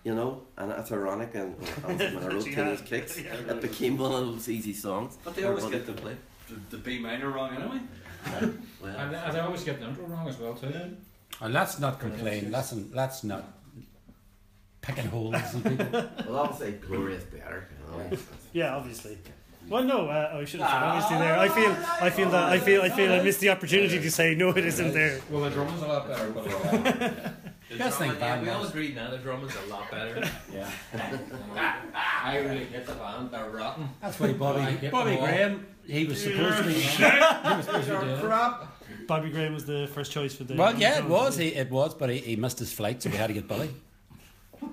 You 0.05 0.15
know, 0.15 0.43
and 0.57 0.71
that's 0.71 0.93
ironic. 0.93 1.35
And 1.35 1.57
when 1.83 2.01
I 2.01 2.27
wrote 2.29 2.47
Yeah. 2.47 2.55
Teenage 2.55 2.85
Kicks, 2.85 3.17
it 3.51 3.61
became 3.61 3.99
one 3.99 4.13
of 4.13 4.27
those 4.35 4.49
easy 4.49 4.73
songs. 4.73 5.19
But 5.25 5.35
they 5.35 5.43
always 5.43 5.65
get 5.65 5.85
the, 5.85 5.95
play. 5.95 6.17
the, 6.49 6.77
the 6.77 6.79
B 6.79 7.01
minor 7.01 7.31
wrong 7.31 7.57
anyway. 7.57 7.81
Well, 8.25 8.55
And, 8.97 9.17
and 9.17 9.37
I 9.37 9.41
always 9.41 9.65
get 9.65 9.81
the 9.81 9.89
intro 9.89 10.05
wrong 10.05 10.29
as 10.29 10.39
well, 10.39 10.55
too. 10.55 10.73
And 11.41 11.53
let's 11.53 11.81
not 11.81 11.99
complain. 11.99 12.53
Let's, 12.53 12.73
let's 12.93 13.25
not 13.25 13.45
picking 14.85 15.07
holes 15.07 15.55
in 15.55 15.63
people. 15.63 15.87
well, 16.29 16.37
obviously, 16.37 16.73
Gloria's 16.73 17.25
better. 17.25 17.69
You 17.71 18.11
know. 18.11 18.19
Yeah, 18.53 18.77
obviously. 18.77 19.19
Well, 19.69 19.83
no, 19.83 20.09
uh, 20.09 20.37
I 20.41 20.45
should 20.45 20.61
have 20.61 20.69
said 20.71 20.83
obviously 20.83 21.19
there. 21.19 21.39
I 21.39 21.49
feel, 21.49 22.05
I 22.07 22.11
feel 22.11 22.31
that, 22.31 22.53
I 22.53 22.59
feel, 22.59 22.83
I 22.83 22.91
feel 22.91 23.13
I 23.13 23.23
missed 23.23 23.41
the 23.41 23.49
opportunity 23.49 23.99
to 23.99 24.11
say 24.11 24.35
no, 24.35 24.51
it 24.51 24.65
isn't 24.65 24.93
there. 24.93 25.21
Well, 25.31 25.43
the 25.43 25.51
drumming's 25.51 25.81
a 25.81 25.87
lot 25.87 26.07
better, 26.07 26.31
but 26.31 26.47
uh, 26.47 27.31
The 27.71 27.79
Best 27.79 27.99
thing 27.99 28.11
drumming, 28.11 28.23
yeah, 28.23 28.35
band 28.35 28.43
we 28.43 28.49
all 28.51 28.61
knows. 28.61 28.71
agree 28.71 28.93
now 28.93 29.11
the 29.11 29.19
drumming's 29.19 29.55
a 29.57 29.71
lot 29.71 29.91
better. 29.91 30.31
yeah. 30.53 30.71
I 31.95 32.39
really 32.39 32.65
hate 32.67 32.87
the 32.87 32.93
band. 32.93 33.31
They're 33.31 33.49
rotten. 33.49 33.89
That's 34.03 34.21
why 34.21 34.29
I 34.29 34.33
Bobby, 34.35 34.61
hate 34.61 34.91
Bobby. 34.93 35.17
Graham, 35.17 35.67
he 35.87 36.05
was 36.05 36.23
supposed 36.23 36.59
to 36.59 36.65
be. 36.65 36.75
he 36.75 37.03
was 37.03 37.65
supposed 37.65 37.89
to 37.89 37.95
be 37.95 38.01
doing 38.01 38.09
it. 38.11 38.21
crap. 38.21 39.07
Bobby 39.07 39.31
Graham 39.31 39.55
was 39.55 39.65
the 39.65 39.89
first 39.95 40.13
choice 40.13 40.35
for 40.35 40.45
the. 40.45 40.55
Well, 40.55 40.77
yeah, 40.79 40.99
it 40.99 41.07
was. 41.07 41.37
He, 41.39 41.49
it 41.49 41.71
was, 41.71 41.95
but 41.95 42.11
he, 42.11 42.19
he 42.19 42.37
missed 42.37 42.59
his 42.59 42.73
flight, 42.73 43.03
so 43.03 43.09
we 43.11 43.17
had 43.17 43.29
to 43.29 43.33
get 43.33 43.49
Billy. 43.49 43.71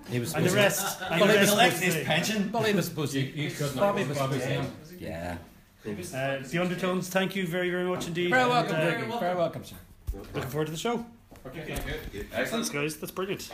He 0.09 0.19
was 0.19 0.33
And 0.33 0.45
the 0.45 0.51
rest. 0.55 1.01
And 1.09 1.21
the 1.21 1.25
was 1.25 1.35
rest 1.35 1.51
supposed 1.51 1.83
was 1.85 1.93
to. 1.93 1.99
the- 1.99 2.05
pension. 2.05 2.49
Billy 2.49 2.73
was 2.73 2.85
supposed 2.85 3.13
to. 3.13 3.19
You, 3.19 3.43
you 3.43 3.51
couldn't 3.51 3.75
Bobby 3.77 4.03
was 4.03 4.17
Bobby's 4.17 4.43
supposed 4.43 4.69
Yeah. 4.99 5.37
Uh, 5.85 6.37
the 6.47 6.59
undertones. 6.59 7.09
Thank 7.09 7.35
you 7.35 7.47
very, 7.47 7.69
very 7.71 7.85
much 7.85 8.07
indeed. 8.07 8.29
Very 8.29 8.43
And, 8.43 8.51
welcome, 8.51 8.75
uh, 8.75 8.85
Vicky. 8.85 9.19
Very 9.19 9.35
welcome, 9.35 9.63
sir. 9.63 9.75
Looking 10.33 10.49
forward 10.49 10.65
to 10.65 10.71
the 10.71 10.77
show. 10.77 11.05
Okay, 11.47 11.75
good. 12.11 12.29
Thanks, 12.31 12.69
guys. 12.69 12.97
That's 12.97 13.11
brilliant. 13.11 13.49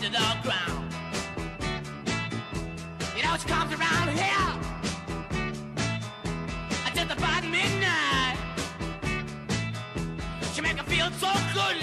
To 0.00 0.08
the 0.10 0.36
ground. 0.44 0.94
You 3.16 3.22
know 3.24 3.36
she 3.36 3.48
comes 3.48 3.72
around 3.74 4.10
here. 4.10 4.52
Just 6.94 7.10
about 7.10 7.42
midnight. 7.42 8.36
She 10.54 10.60
make 10.60 10.76
her 10.78 10.84
feel 10.84 11.10
so 11.12 11.32
good, 11.52 11.82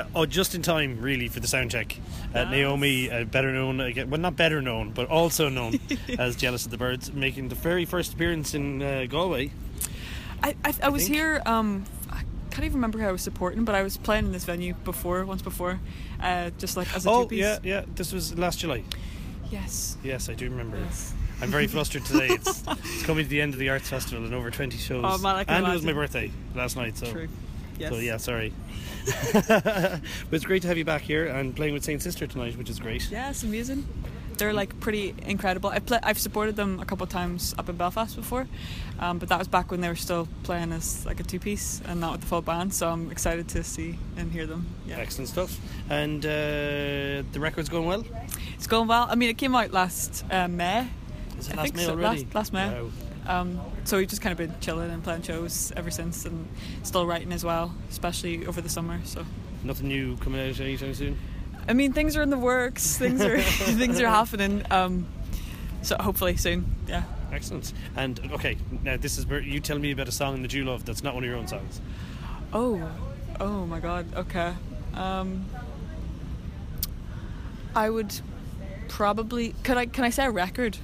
Uh, 0.00 0.06
oh, 0.14 0.26
just 0.26 0.54
in 0.54 0.62
time, 0.62 1.00
really, 1.00 1.28
for 1.28 1.40
the 1.40 1.46
sound 1.46 1.70
check. 1.70 1.96
Uh, 2.34 2.44
Naomi, 2.44 3.10
uh, 3.10 3.24
better 3.24 3.52
known, 3.52 3.80
again, 3.80 4.08
well, 4.08 4.20
not 4.20 4.36
better 4.36 4.62
known, 4.62 4.92
but 4.92 5.08
also 5.08 5.48
known 5.48 5.78
as 6.18 6.36
Jealous 6.36 6.64
of 6.64 6.70
the 6.70 6.78
Birds, 6.78 7.12
making 7.12 7.48
the 7.48 7.54
very 7.54 7.84
first 7.84 8.14
appearance 8.14 8.54
in 8.54 8.82
uh, 8.82 9.04
Galway. 9.08 9.50
I, 10.42 10.54
I, 10.64 10.74
I 10.84 10.88
was 10.88 11.04
think. 11.04 11.16
here. 11.16 11.42
Um, 11.44 11.84
I 12.10 12.22
can't 12.50 12.64
even 12.64 12.76
remember 12.76 12.98
who 12.98 13.06
I 13.06 13.12
was 13.12 13.20
supporting, 13.20 13.64
but 13.64 13.74
I 13.74 13.82
was 13.82 13.98
playing 13.98 14.26
in 14.26 14.32
this 14.32 14.44
venue 14.44 14.72
before, 14.84 15.24
once 15.26 15.42
before, 15.42 15.78
uh, 16.22 16.50
just 16.58 16.76
like 16.76 16.94
as 16.96 17.04
a 17.04 17.10
Oh, 17.10 17.22
two-piece. 17.24 17.38
yeah, 17.40 17.58
yeah, 17.62 17.84
this 17.94 18.12
was 18.12 18.38
last 18.38 18.58
July. 18.60 18.84
Yes. 19.50 19.98
Yes, 20.02 20.30
I 20.30 20.34
do 20.34 20.48
remember. 20.48 20.78
Yes. 20.78 21.12
I'm 21.42 21.50
very 21.50 21.66
flustered 21.66 22.04
today. 22.04 22.28
It's, 22.34 22.62
it's 22.66 23.02
coming 23.02 23.24
to 23.24 23.30
the 23.30 23.40
end 23.40 23.52
of 23.54 23.60
the 23.60 23.68
arts 23.68 23.88
festival 23.88 24.24
and 24.24 24.32
over 24.34 24.50
20 24.50 24.78
shows. 24.78 25.04
Oh, 25.06 25.18
man, 25.18 25.36
I 25.36 25.44
and 25.48 25.66
it 25.66 25.70
was 25.70 25.82
my 25.82 25.92
birthday 25.92 26.30
last 26.54 26.76
night, 26.76 26.96
so. 26.96 27.10
True. 27.10 27.28
Yes. 27.78 27.90
So 27.90 27.98
yeah, 27.98 28.18
sorry. 28.18 28.52
but 29.48 30.02
it's 30.32 30.44
great 30.44 30.62
to 30.62 30.68
have 30.68 30.78
you 30.78 30.84
back 30.84 31.02
here 31.02 31.26
and 31.26 31.54
playing 31.54 31.74
with 31.74 31.84
Saint 31.84 32.02
Sister 32.02 32.26
tonight, 32.26 32.56
which 32.56 32.70
is 32.70 32.78
great. 32.78 33.10
Yeah, 33.10 33.30
it's 33.30 33.42
amazing. 33.42 33.86
They're 34.36 34.52
like 34.54 34.80
pretty 34.80 35.14
incredible. 35.26 35.68
I've, 35.68 35.84
play, 35.84 35.98
I've 36.02 36.18
supported 36.18 36.56
them 36.56 36.80
a 36.80 36.86
couple 36.86 37.04
of 37.04 37.10
times 37.10 37.54
up 37.58 37.68
in 37.68 37.76
Belfast 37.76 38.16
before, 38.16 38.48
um, 38.98 39.18
but 39.18 39.28
that 39.28 39.38
was 39.38 39.48
back 39.48 39.70
when 39.70 39.82
they 39.82 39.88
were 39.88 39.94
still 39.94 40.28
playing 40.44 40.72
as 40.72 41.04
like 41.04 41.20
a 41.20 41.22
two 41.22 41.38
piece 41.38 41.82
and 41.86 42.00
not 42.00 42.12
with 42.12 42.20
the 42.22 42.26
full 42.26 42.40
band. 42.40 42.72
So 42.72 42.88
I'm 42.88 43.10
excited 43.10 43.48
to 43.48 43.62
see 43.62 43.98
and 44.16 44.32
hear 44.32 44.46
them. 44.46 44.66
Yeah. 44.86 44.96
Excellent 44.96 45.28
stuff. 45.28 45.58
And 45.90 46.24
uh, 46.24 47.22
the 47.32 47.38
record's 47.38 47.68
going 47.68 47.86
well. 47.86 48.04
It's 48.54 48.66
going 48.66 48.88
well. 48.88 49.06
I 49.10 49.14
mean, 49.14 49.28
it 49.28 49.36
came 49.36 49.54
out 49.54 49.72
last 49.72 50.24
uh, 50.30 50.48
May. 50.48 50.88
Is 51.38 51.48
it 51.48 51.58
I 51.58 51.62
last 51.62 51.74
May 51.74 51.84
so. 51.84 51.90
already? 51.90 52.24
Last, 52.24 52.34
last 52.34 52.52
May. 52.54 52.82
Wow. 52.82 52.90
Um, 53.30 53.60
so 53.84 53.96
we've 53.96 54.08
just 54.08 54.20
kind 54.20 54.32
of 54.32 54.38
been 54.38 54.58
chilling 54.60 54.90
and 54.90 55.04
playing 55.04 55.22
shows 55.22 55.72
ever 55.76 55.90
since, 55.90 56.24
and 56.24 56.48
still 56.82 57.06
writing 57.06 57.32
as 57.32 57.44
well, 57.44 57.72
especially 57.88 58.44
over 58.44 58.60
the 58.60 58.68
summer. 58.68 59.00
So 59.04 59.24
Nothing 59.62 59.86
new 59.88 60.16
coming 60.16 60.40
out 60.40 60.58
anytime 60.58 60.94
soon. 60.94 61.16
I 61.68 61.74
mean, 61.74 61.92
things 61.92 62.16
are 62.16 62.22
in 62.22 62.30
the 62.30 62.38
works. 62.38 62.98
Things 62.98 63.22
are 63.22 63.40
things 63.40 64.00
are 64.00 64.08
happening. 64.08 64.64
Um, 64.70 65.06
so 65.82 65.96
hopefully 65.96 66.36
soon. 66.36 66.74
Yeah. 66.88 67.04
Excellent. 67.32 67.72
And 67.94 68.32
okay, 68.32 68.56
now 68.82 68.96
this 68.96 69.16
is 69.16 69.26
where 69.26 69.40
you 69.40 69.60
tell 69.60 69.78
me 69.78 69.92
about 69.92 70.08
a 70.08 70.12
song 70.12 70.42
that 70.42 70.52
you 70.52 70.64
love 70.64 70.84
that's 70.84 71.04
not 71.04 71.14
one 71.14 71.22
of 71.22 71.30
your 71.30 71.38
own 71.38 71.46
songs. 71.46 71.80
Oh, 72.52 72.90
oh 73.38 73.64
my 73.66 73.78
God. 73.78 74.12
Okay. 74.16 74.54
Um, 74.94 75.46
I 77.76 77.88
would 77.90 78.20
probably. 78.88 79.54
Could 79.62 79.76
I? 79.76 79.86
Can 79.86 80.02
I 80.02 80.10
say 80.10 80.24
a 80.24 80.30
record 80.32 80.78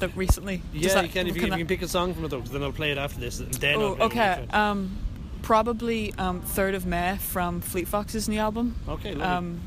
that 0.00 0.14
recently? 0.16 0.62
Yeah, 0.72 0.82
Does 0.82 0.94
that- 0.94 1.04
you 1.04 1.10
can 1.10 1.26
if 1.26 1.34
you, 1.36 1.40
if 1.40 1.44
you 1.46 1.50
that- 1.50 1.58
can 1.58 1.66
pick 1.66 1.82
a 1.82 1.88
song 1.88 2.12
from 2.14 2.24
it 2.24 2.28
though, 2.28 2.40
'cause 2.40 2.50
then 2.50 2.62
I'll 2.62 2.72
play 2.72 2.90
it 2.92 2.98
after 2.98 3.20
this. 3.20 3.40
And 3.40 3.52
then 3.54 3.76
I'll 3.76 3.82
Oh, 3.82 3.94
play 3.96 4.06
okay. 4.06 4.46
Um, 4.50 4.96
probably 5.42 6.12
um, 6.18 6.40
third 6.42 6.74
of 6.74 6.84
May 6.86 7.16
from 7.16 7.60
Fleet 7.60 7.88
Foxes 7.88 8.28
new 8.28 8.38
album. 8.38 8.74
Okay, 8.88 9.10
lovely. 9.14 9.24
Um, 9.24 9.60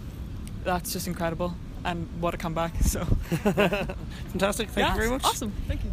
that's 0.64 0.94
just 0.94 1.08
incredible, 1.08 1.56
and 1.84 2.08
what 2.20 2.34
a 2.34 2.38
comeback! 2.38 2.74
So 2.84 3.04
fantastic. 4.32 4.70
Thank 4.70 4.90
you 4.90 4.96
very 4.96 5.10
much. 5.10 5.24
Awesome. 5.26 5.52
Thank 5.68 5.82
you. 5.84 5.92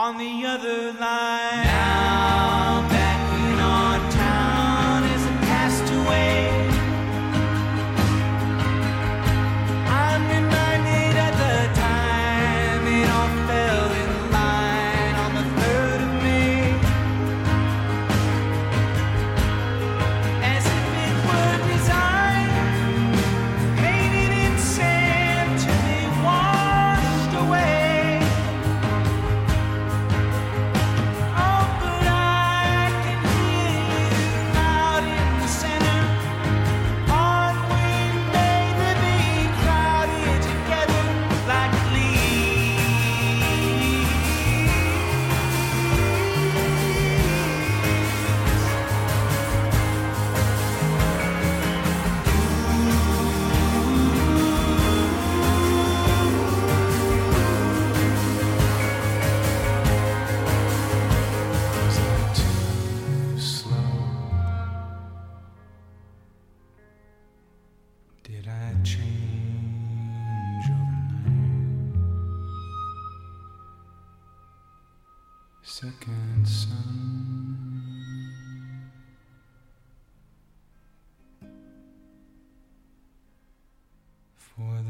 On 0.00 0.16
the 0.16 0.46
other 0.46 0.92
line. 0.94 1.66
Now 1.66 1.99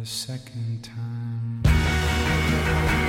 the 0.00 0.06
second 0.06 0.82
time. 0.82 2.99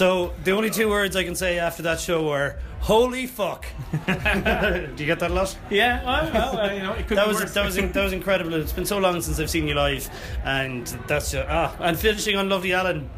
So 0.00 0.32
the 0.44 0.52
only 0.52 0.70
two 0.70 0.88
words 0.88 1.14
I 1.14 1.24
can 1.24 1.34
say 1.34 1.58
after 1.58 1.82
that 1.82 2.00
show 2.00 2.30
are 2.30 2.56
"Holy 2.80 3.26
fuck!" 3.26 3.66
Do 4.06 5.02
you 5.02 5.06
get 5.12 5.18
that 5.20 5.30
a 5.30 5.34
lot? 5.34 5.54
Yeah, 5.68 6.02
well, 6.04 6.32
well, 6.32 6.58
uh, 6.58 6.72
you 6.72 6.82
know, 6.86 6.92
it 6.94 7.06
could 7.06 7.18
that 7.18 7.24
be 7.26 7.32
was 7.32 7.40
worse. 7.40 7.52
that 7.54 7.64
was 7.66 7.74
that 7.76 8.04
was 8.08 8.12
incredible. 8.14 8.54
It's 8.54 8.72
been 8.72 8.86
so 8.86 8.98
long 8.98 9.20
since 9.20 9.38
I've 9.38 9.50
seen 9.50 9.68
you 9.68 9.74
live, 9.74 10.08
and 10.44 10.86
that's 11.06 11.32
just, 11.32 11.46
ah. 11.48 11.76
And 11.80 11.98
finishing 11.98 12.36
on 12.36 12.48
"Lovely 12.48 12.72
Alan," 12.72 13.10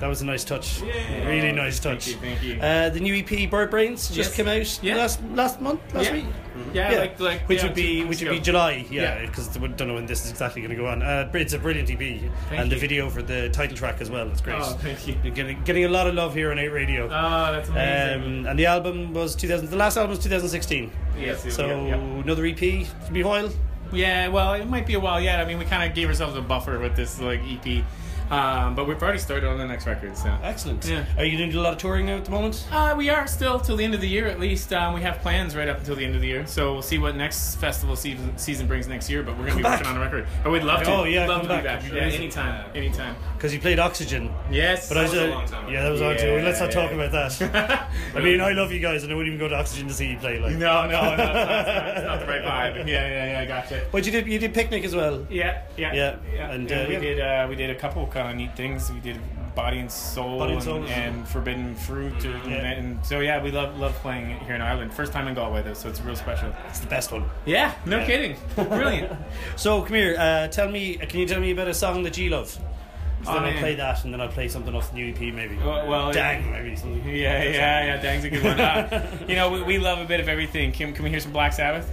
that 0.00 0.08
was 0.08 0.20
a 0.20 0.26
nice 0.26 0.44
touch. 0.44 0.82
Yeah. 0.82 1.26
Really 1.26 1.52
nice 1.52 1.80
touch. 1.80 2.04
Thank 2.04 2.22
you, 2.22 2.28
thank 2.28 2.42
you. 2.42 2.60
Uh, 2.60 2.88
the 2.90 3.00
new 3.00 3.14
EP 3.14 3.46
"Bird 3.50 3.70
Brains" 3.70 4.08
just 4.10 4.30
Yes. 4.30 4.36
came 4.36 4.48
out 4.48 4.78
Yeah. 4.82 4.96
last 4.96 5.20
last 5.34 5.60
month, 5.62 5.80
last 5.94 6.06
Yeah. 6.06 6.12
week. 6.18 6.26
Yeah, 6.72 6.90
like- 7.00 7.20
like, 7.20 7.48
which 7.48 7.58
yeah, 7.60 7.66
would 7.66 7.74
be 7.74 8.04
which 8.04 8.20
would 8.22 8.30
be 8.30 8.40
July, 8.40 8.84
yeah, 8.90 9.20
Yeah. 9.20 9.26
because 9.26 9.58
we 9.58 9.68
don't 9.68 9.88
know 9.88 9.94
when 9.94 10.06
this 10.06 10.24
is 10.24 10.30
exactly 10.30 10.62
going 10.62 10.70
to 10.70 10.76
go 10.76 10.86
on. 10.86 11.02
Uh, 11.02 11.28
it's 11.34 11.52
a 11.52 11.58
brilliant 11.58 11.90
EP, 11.90 12.22
and 12.50 12.70
the 12.70 12.76
video 12.76 13.08
for 13.10 13.22
the 13.22 13.48
title 13.50 13.76
track 13.76 14.00
as 14.00 14.10
well. 14.10 14.28
It's 14.30 14.40
great. 14.40 14.56
Oh, 14.60 14.76
thank 14.80 15.06
you. 15.06 15.14
Getting, 15.30 15.62
getting 15.64 15.84
a 15.84 15.88
lot 15.88 16.06
of 16.06 16.14
love 16.14 16.34
here 16.34 16.50
on 16.50 16.58
Eight 16.58 16.68
Radio. 16.68 17.04
Oh, 17.06 17.52
that's 17.52 17.68
amazing. 17.68 18.22
Um, 18.40 18.46
and 18.46 18.58
the 18.58 18.66
album 18.66 19.12
was 19.14 19.34
2000. 19.36 19.68
The 19.70 19.76
last 19.76 19.96
album 19.96 20.10
was 20.10 20.18
2016. 20.20 20.90
Yes, 21.18 21.44
yeah, 21.44 21.50
So 21.52 21.66
yeah, 21.66 21.86
yeah. 21.88 21.94
another 21.96 22.44
EP. 22.46 22.62
It's 22.62 23.08
be 23.10 23.20
a 23.22 23.26
while. 23.26 23.50
Yeah, 23.92 24.28
well, 24.28 24.54
it 24.54 24.66
might 24.68 24.86
be 24.86 24.94
a 24.94 25.00
while 25.00 25.20
yet. 25.20 25.40
I 25.40 25.44
mean, 25.44 25.58
we 25.58 25.64
kind 25.64 25.88
of 25.88 25.94
gave 25.94 26.08
ourselves 26.08 26.36
a 26.36 26.40
buffer 26.42 26.78
with 26.78 26.96
this 26.96 27.20
like 27.20 27.40
EP, 27.44 27.84
um, 28.30 28.74
but 28.74 28.86
we've 28.86 29.00
already 29.02 29.18
started 29.18 29.48
on 29.48 29.58
the 29.58 29.66
next 29.66 29.86
record. 29.86 30.16
So 30.16 30.36
excellent. 30.42 30.84
Yeah. 30.86 31.04
Are 31.16 31.24
you 31.24 31.36
doing 31.36 31.54
a 31.54 31.60
lot 31.60 31.72
of 31.72 31.78
touring 31.78 32.06
now 32.06 32.16
at 32.16 32.24
the 32.24 32.30
moment? 32.30 32.66
Uh, 32.72 32.94
we 32.96 33.08
are 33.08 33.26
still 33.26 33.58
till 33.60 33.76
the 33.76 33.84
end 33.84 33.94
of 33.94 34.00
the 34.00 34.08
year 34.08 34.26
at 34.26 34.40
least. 34.40 34.72
Um, 34.72 34.94
we 34.94 35.00
have 35.02 35.18
plans 35.20 35.54
right 35.56 35.68
up 35.68 35.78
until 35.78 35.96
the 35.96 36.04
end 36.04 36.14
of 36.14 36.20
the 36.20 36.26
year, 36.28 36.46
so 36.46 36.72
we'll 36.72 36.82
see 36.82 36.98
what 36.98 37.16
next 37.16 37.56
festival 37.56 37.96
season, 37.96 38.36
season 38.38 38.66
brings 38.66 38.88
next 38.88 39.08
year. 39.10 39.22
But 39.22 39.32
we're 39.38 39.46
going 39.46 39.50
to 39.52 39.56
be 39.58 39.62
back. 39.62 39.80
working 39.80 39.94
on 39.94 39.96
a 39.96 40.00
record. 40.04 40.26
But 40.42 40.50
we'd 40.52 40.62
love 40.62 40.82
to. 40.84 40.92
Oh, 40.92 41.04
yeah, 41.04 41.26
love 41.26 41.42
to 41.42 41.48
back. 41.48 41.62
be 41.62 41.66
back. 41.66 41.80
That'd 41.82 41.90
be 41.92 41.96
Yeah, 41.96 42.04
anytime, 42.04 42.70
anytime. 42.74 43.16
Because 43.36 43.52
you 43.54 43.60
played 43.60 43.78
Oxegen. 43.78 44.32
Yes, 44.50 44.88
but 44.88 44.98
I 44.98 45.02
That 45.04 45.10
was 45.10 45.18
uh, 45.18 45.22
a 45.22 45.28
long 45.30 45.46
time 45.46 45.64
ago. 45.64 45.72
Yeah, 45.72 45.82
that 45.84 45.92
was 45.92 46.02
on 46.02 46.16
too. 46.16 46.26
Yeah, 46.26 46.42
Let's 46.42 46.60
not 46.60 46.70
talk 46.72 46.92
about 46.92 47.12
that. 47.12 47.88
I 48.14 48.20
mean, 48.20 48.40
I 48.40 48.52
love 48.52 48.72
you 48.72 48.80
guys, 48.80 49.02
and 49.04 49.12
I 49.12 49.14
wouldn't 49.14 49.34
even 49.34 49.38
go 49.48 49.48
to 49.54 49.62
Oxegen 49.62 49.88
to 49.88 49.94
see 49.94 50.08
you 50.10 50.16
play. 50.18 50.38
Like, 50.40 50.56
No, 50.56 50.86
no, 50.86 50.90
no, 50.90 51.12
it's 51.12 51.18
not, 51.18 51.96
it's 51.96 52.04
not, 52.06 52.20
the 52.20 52.26
right 52.26 52.42
vibe. 52.42 52.76
Yeah, 52.76 52.84
yeah, 52.86 53.32
yeah, 53.32 53.40
I 53.40 53.46
gotcha. 53.46 53.86
But 53.92 54.06
you 54.06 54.12
did 54.12 54.26
you 54.26 54.38
did 54.38 54.54
picnic 54.54 54.84
as 54.84 54.94
well. 54.94 55.26
Yeah, 55.30 55.62
yeah, 55.76 55.94
yeah. 55.94 56.50
And, 56.50 56.70
And, 56.70 56.72
uh, 56.72 56.84
we 56.88 56.94
yeah. 56.94 57.00
did 57.00 57.20
uh, 57.20 57.46
we 57.48 57.56
did 57.56 57.70
a 57.70 57.74
couple 57.74 58.06
kind 58.16 58.30
of 58.30 58.36
neat 58.36 58.56
things. 58.56 58.90
We 58.90 59.00
did 59.00 59.18
Body 59.54 59.78
and 59.78 59.90
Soul, 59.92 60.38
Body 60.38 60.52
and 60.52 60.56
and, 60.56 60.62
Soul 60.64 60.80
was- 60.80 60.90
and 60.90 61.28
Forbidden 61.28 61.74
Fruit, 61.74 62.24
and, 62.24 62.50
Yeah. 62.50 62.56
and 62.56 63.04
so 63.04 63.20
yeah, 63.20 63.42
we 63.42 63.50
love 63.50 63.78
love 63.78 63.94
playing 63.96 64.30
it 64.30 64.42
here 64.42 64.54
in 64.54 64.62
Ireland. 64.62 64.92
First 64.94 65.12
time 65.12 65.28
in 65.28 65.34
Galway 65.34 65.62
though, 65.62 65.74
so 65.74 65.88
it's 65.88 66.00
real 66.00 66.16
special. 66.16 66.52
It's 66.68 66.80
the 66.80 66.86
best 66.86 67.12
one. 67.12 67.24
Yeah, 67.44 67.72
no 67.84 67.98
Yeah. 67.98 68.06
kidding, 68.06 68.36
brilliant. 68.54 69.12
So 69.56 69.82
come 69.82 69.94
here. 69.96 70.16
Uh, 70.18 70.48
tell 70.48 70.68
me. 70.70 70.94
Can 70.96 71.20
you 71.20 71.26
tell 71.26 71.40
me 71.40 71.50
about 71.52 71.68
a 71.68 71.74
song 71.74 72.02
that 72.04 72.16
you 72.18 72.30
love? 72.30 72.48
So 73.24 73.30
Oh, 73.32 73.34
then 73.34 73.44
I'll 73.44 73.50
man. 73.50 73.58
play 73.60 73.74
that, 73.76 74.04
and 74.04 74.12
then 74.12 74.20
I'll 74.20 74.28
play 74.28 74.46
something 74.46 74.74
off 74.74 74.90
the 74.90 74.96
new 74.96 75.08
EP, 75.08 75.32
maybe. 75.34 75.56
Well, 75.56 75.88
well, 75.88 76.12
dang, 76.12 76.52
maybe. 76.52 76.76
something. 76.76 77.02
Yeah, 77.08 77.42
yeah, 77.42 77.84
yeah. 77.86 77.96
Dang's 78.00 78.24
a 78.24 78.30
good 78.30 78.44
one. 78.44 78.60
Uh, 78.60 79.16
you 79.28 79.34
know, 79.34 79.50
we, 79.50 79.62
we 79.62 79.78
love 79.78 79.98
a 79.98 80.04
bit 80.04 80.20
of 80.20 80.28
everything. 80.28 80.70
Can, 80.70 80.92
can 80.92 81.02
we 81.02 81.10
hear 81.10 81.18
some 81.18 81.32
Black 81.32 81.52
Sabbath? 81.54 81.88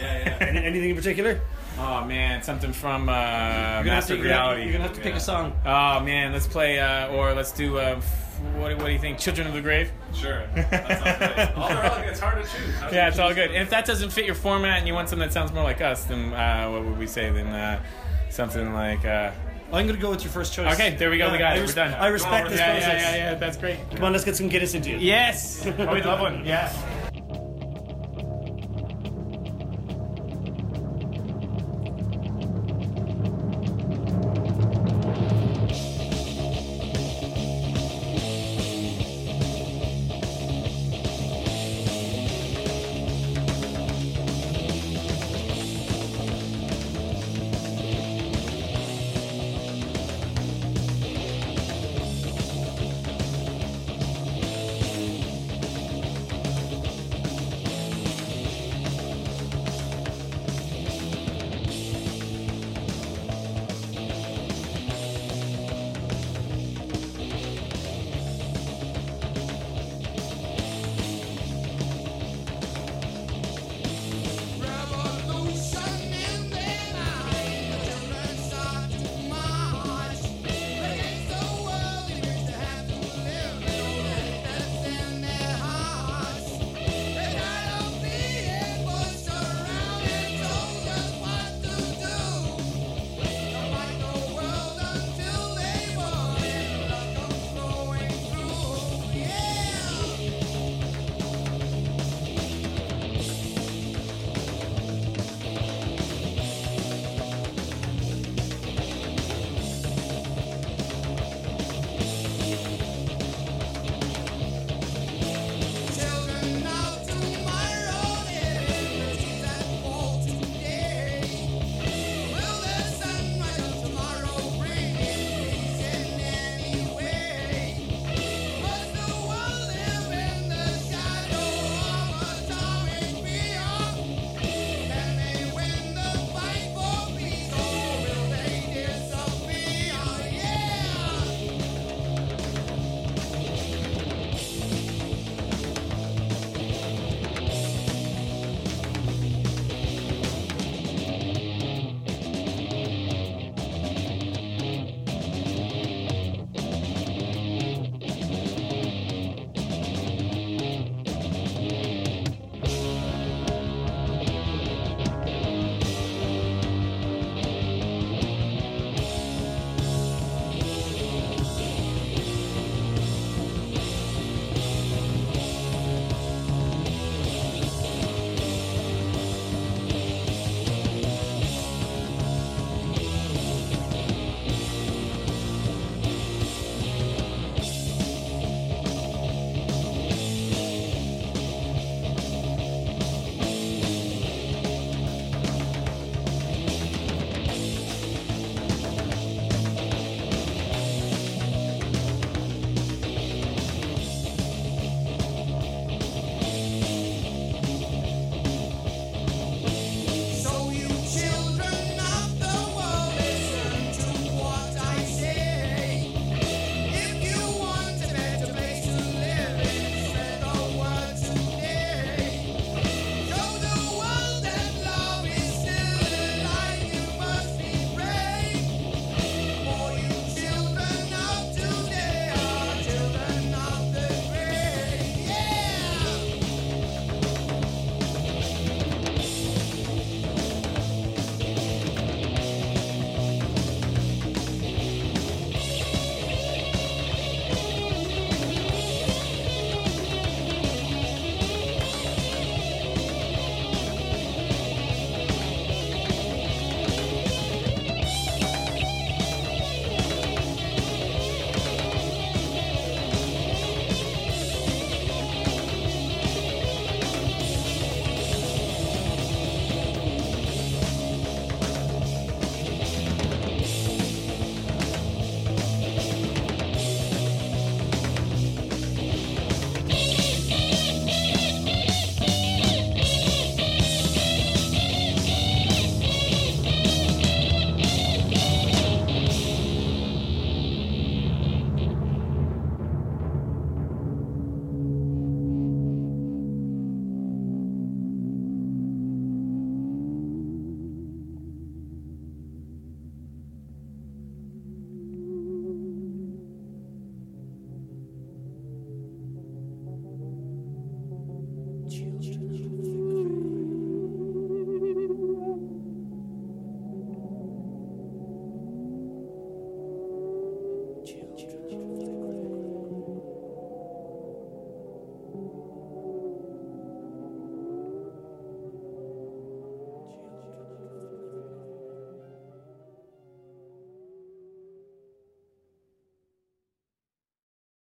Yeah, 0.00 0.38
yeah. 0.40 0.46
Anything 0.64 0.90
in 0.90 0.96
particular? 0.96 1.40
Oh 1.78 2.04
man, 2.04 2.42
something 2.42 2.72
from 2.72 3.08
uh, 3.08 3.12
You're 3.12 3.20
gonna 3.20 3.74
have 3.74 3.86
Master 3.86 4.14
to- 4.14 4.20
of 4.20 4.24
you're 4.26 4.28
gonna 4.34 4.42
Reality. 4.42 4.62
you're 4.62 4.72
gonna 4.72 4.84
have 4.84 4.96
to 4.96 5.00
pick 5.02 5.14
a 5.14 5.20
song. 5.20 5.52
Oh 5.66 6.00
man, 6.00 6.32
let's 6.32 6.46
play 6.46 6.78
uh, 6.78 7.08
or 7.12 7.34
let's 7.34 7.50
do. 7.52 7.78
Uh, 7.78 7.94
f- 7.98 8.20
what, 8.56 8.68
do- 8.68 8.76
what 8.76 8.86
do 8.86 8.92
you 8.92 8.98
think? 8.98 9.18
Children 9.18 9.46
of 9.48 9.54
the 9.54 9.60
Grave. 9.60 9.90
Sure. 10.12 10.46
That. 10.54 11.54
All 11.56 11.62
all, 11.64 11.98
it's 11.98 12.20
hard 12.20 12.44
to 12.44 12.48
choose. 12.50 12.74
How 12.76 12.90
Yeah, 12.90 13.08
it's 13.08 13.18
all 13.18 13.34
good. 13.34 13.50
And 13.50 13.62
if 13.62 13.70
that 13.70 13.86
doesn't 13.86 14.10
fit 14.10 14.24
your 14.26 14.34
format 14.36 14.78
and 14.78 14.86
you 14.86 14.94
want 14.94 15.08
something 15.08 15.26
that 15.26 15.32
sounds 15.32 15.52
more 15.52 15.64
like 15.64 15.80
us, 15.80 16.04
then 16.04 16.32
uh, 16.32 16.68
what 16.70 16.84
would 16.84 16.98
we 16.98 17.06
say? 17.06 17.30
Then 17.30 17.48
uh, 17.48 17.82
something 18.30 18.72
like. 18.72 19.04
Uh, 19.04 19.32
I'm 19.72 19.86
gonna 19.88 19.98
go 19.98 20.10
with 20.10 20.22
your 20.22 20.30
first 20.32 20.54
choice. 20.54 20.72
Okay, 20.74 20.94
there 20.94 21.10
we 21.10 21.18
go. 21.18 21.32
we 21.32 21.38
got 21.38 21.54
I 21.54 21.56
it. 21.56 21.60
res- 21.62 21.70
We're 21.70 21.74
done. 21.86 21.94
I 21.94 22.06
respect 22.06 22.50
this 22.50 22.60
yeah, 22.60 22.72
process. 22.72 23.02
Yeah, 23.02 23.16
yeah, 23.16 23.30
yeah. 23.32 23.34
That's 23.34 23.56
great. 23.56 23.78
Come 23.90 24.04
on, 24.04 24.12
let's 24.12 24.24
get 24.24 24.36
some 24.36 24.48
Guinness 24.48 24.74
into 24.74 24.90
you. 24.90 24.98
Yes. 24.98 25.66
Oh, 25.78 25.92
we'd 25.92 26.04
love 26.04 26.20
one. 26.20 26.44
Yeah. 26.44 26.72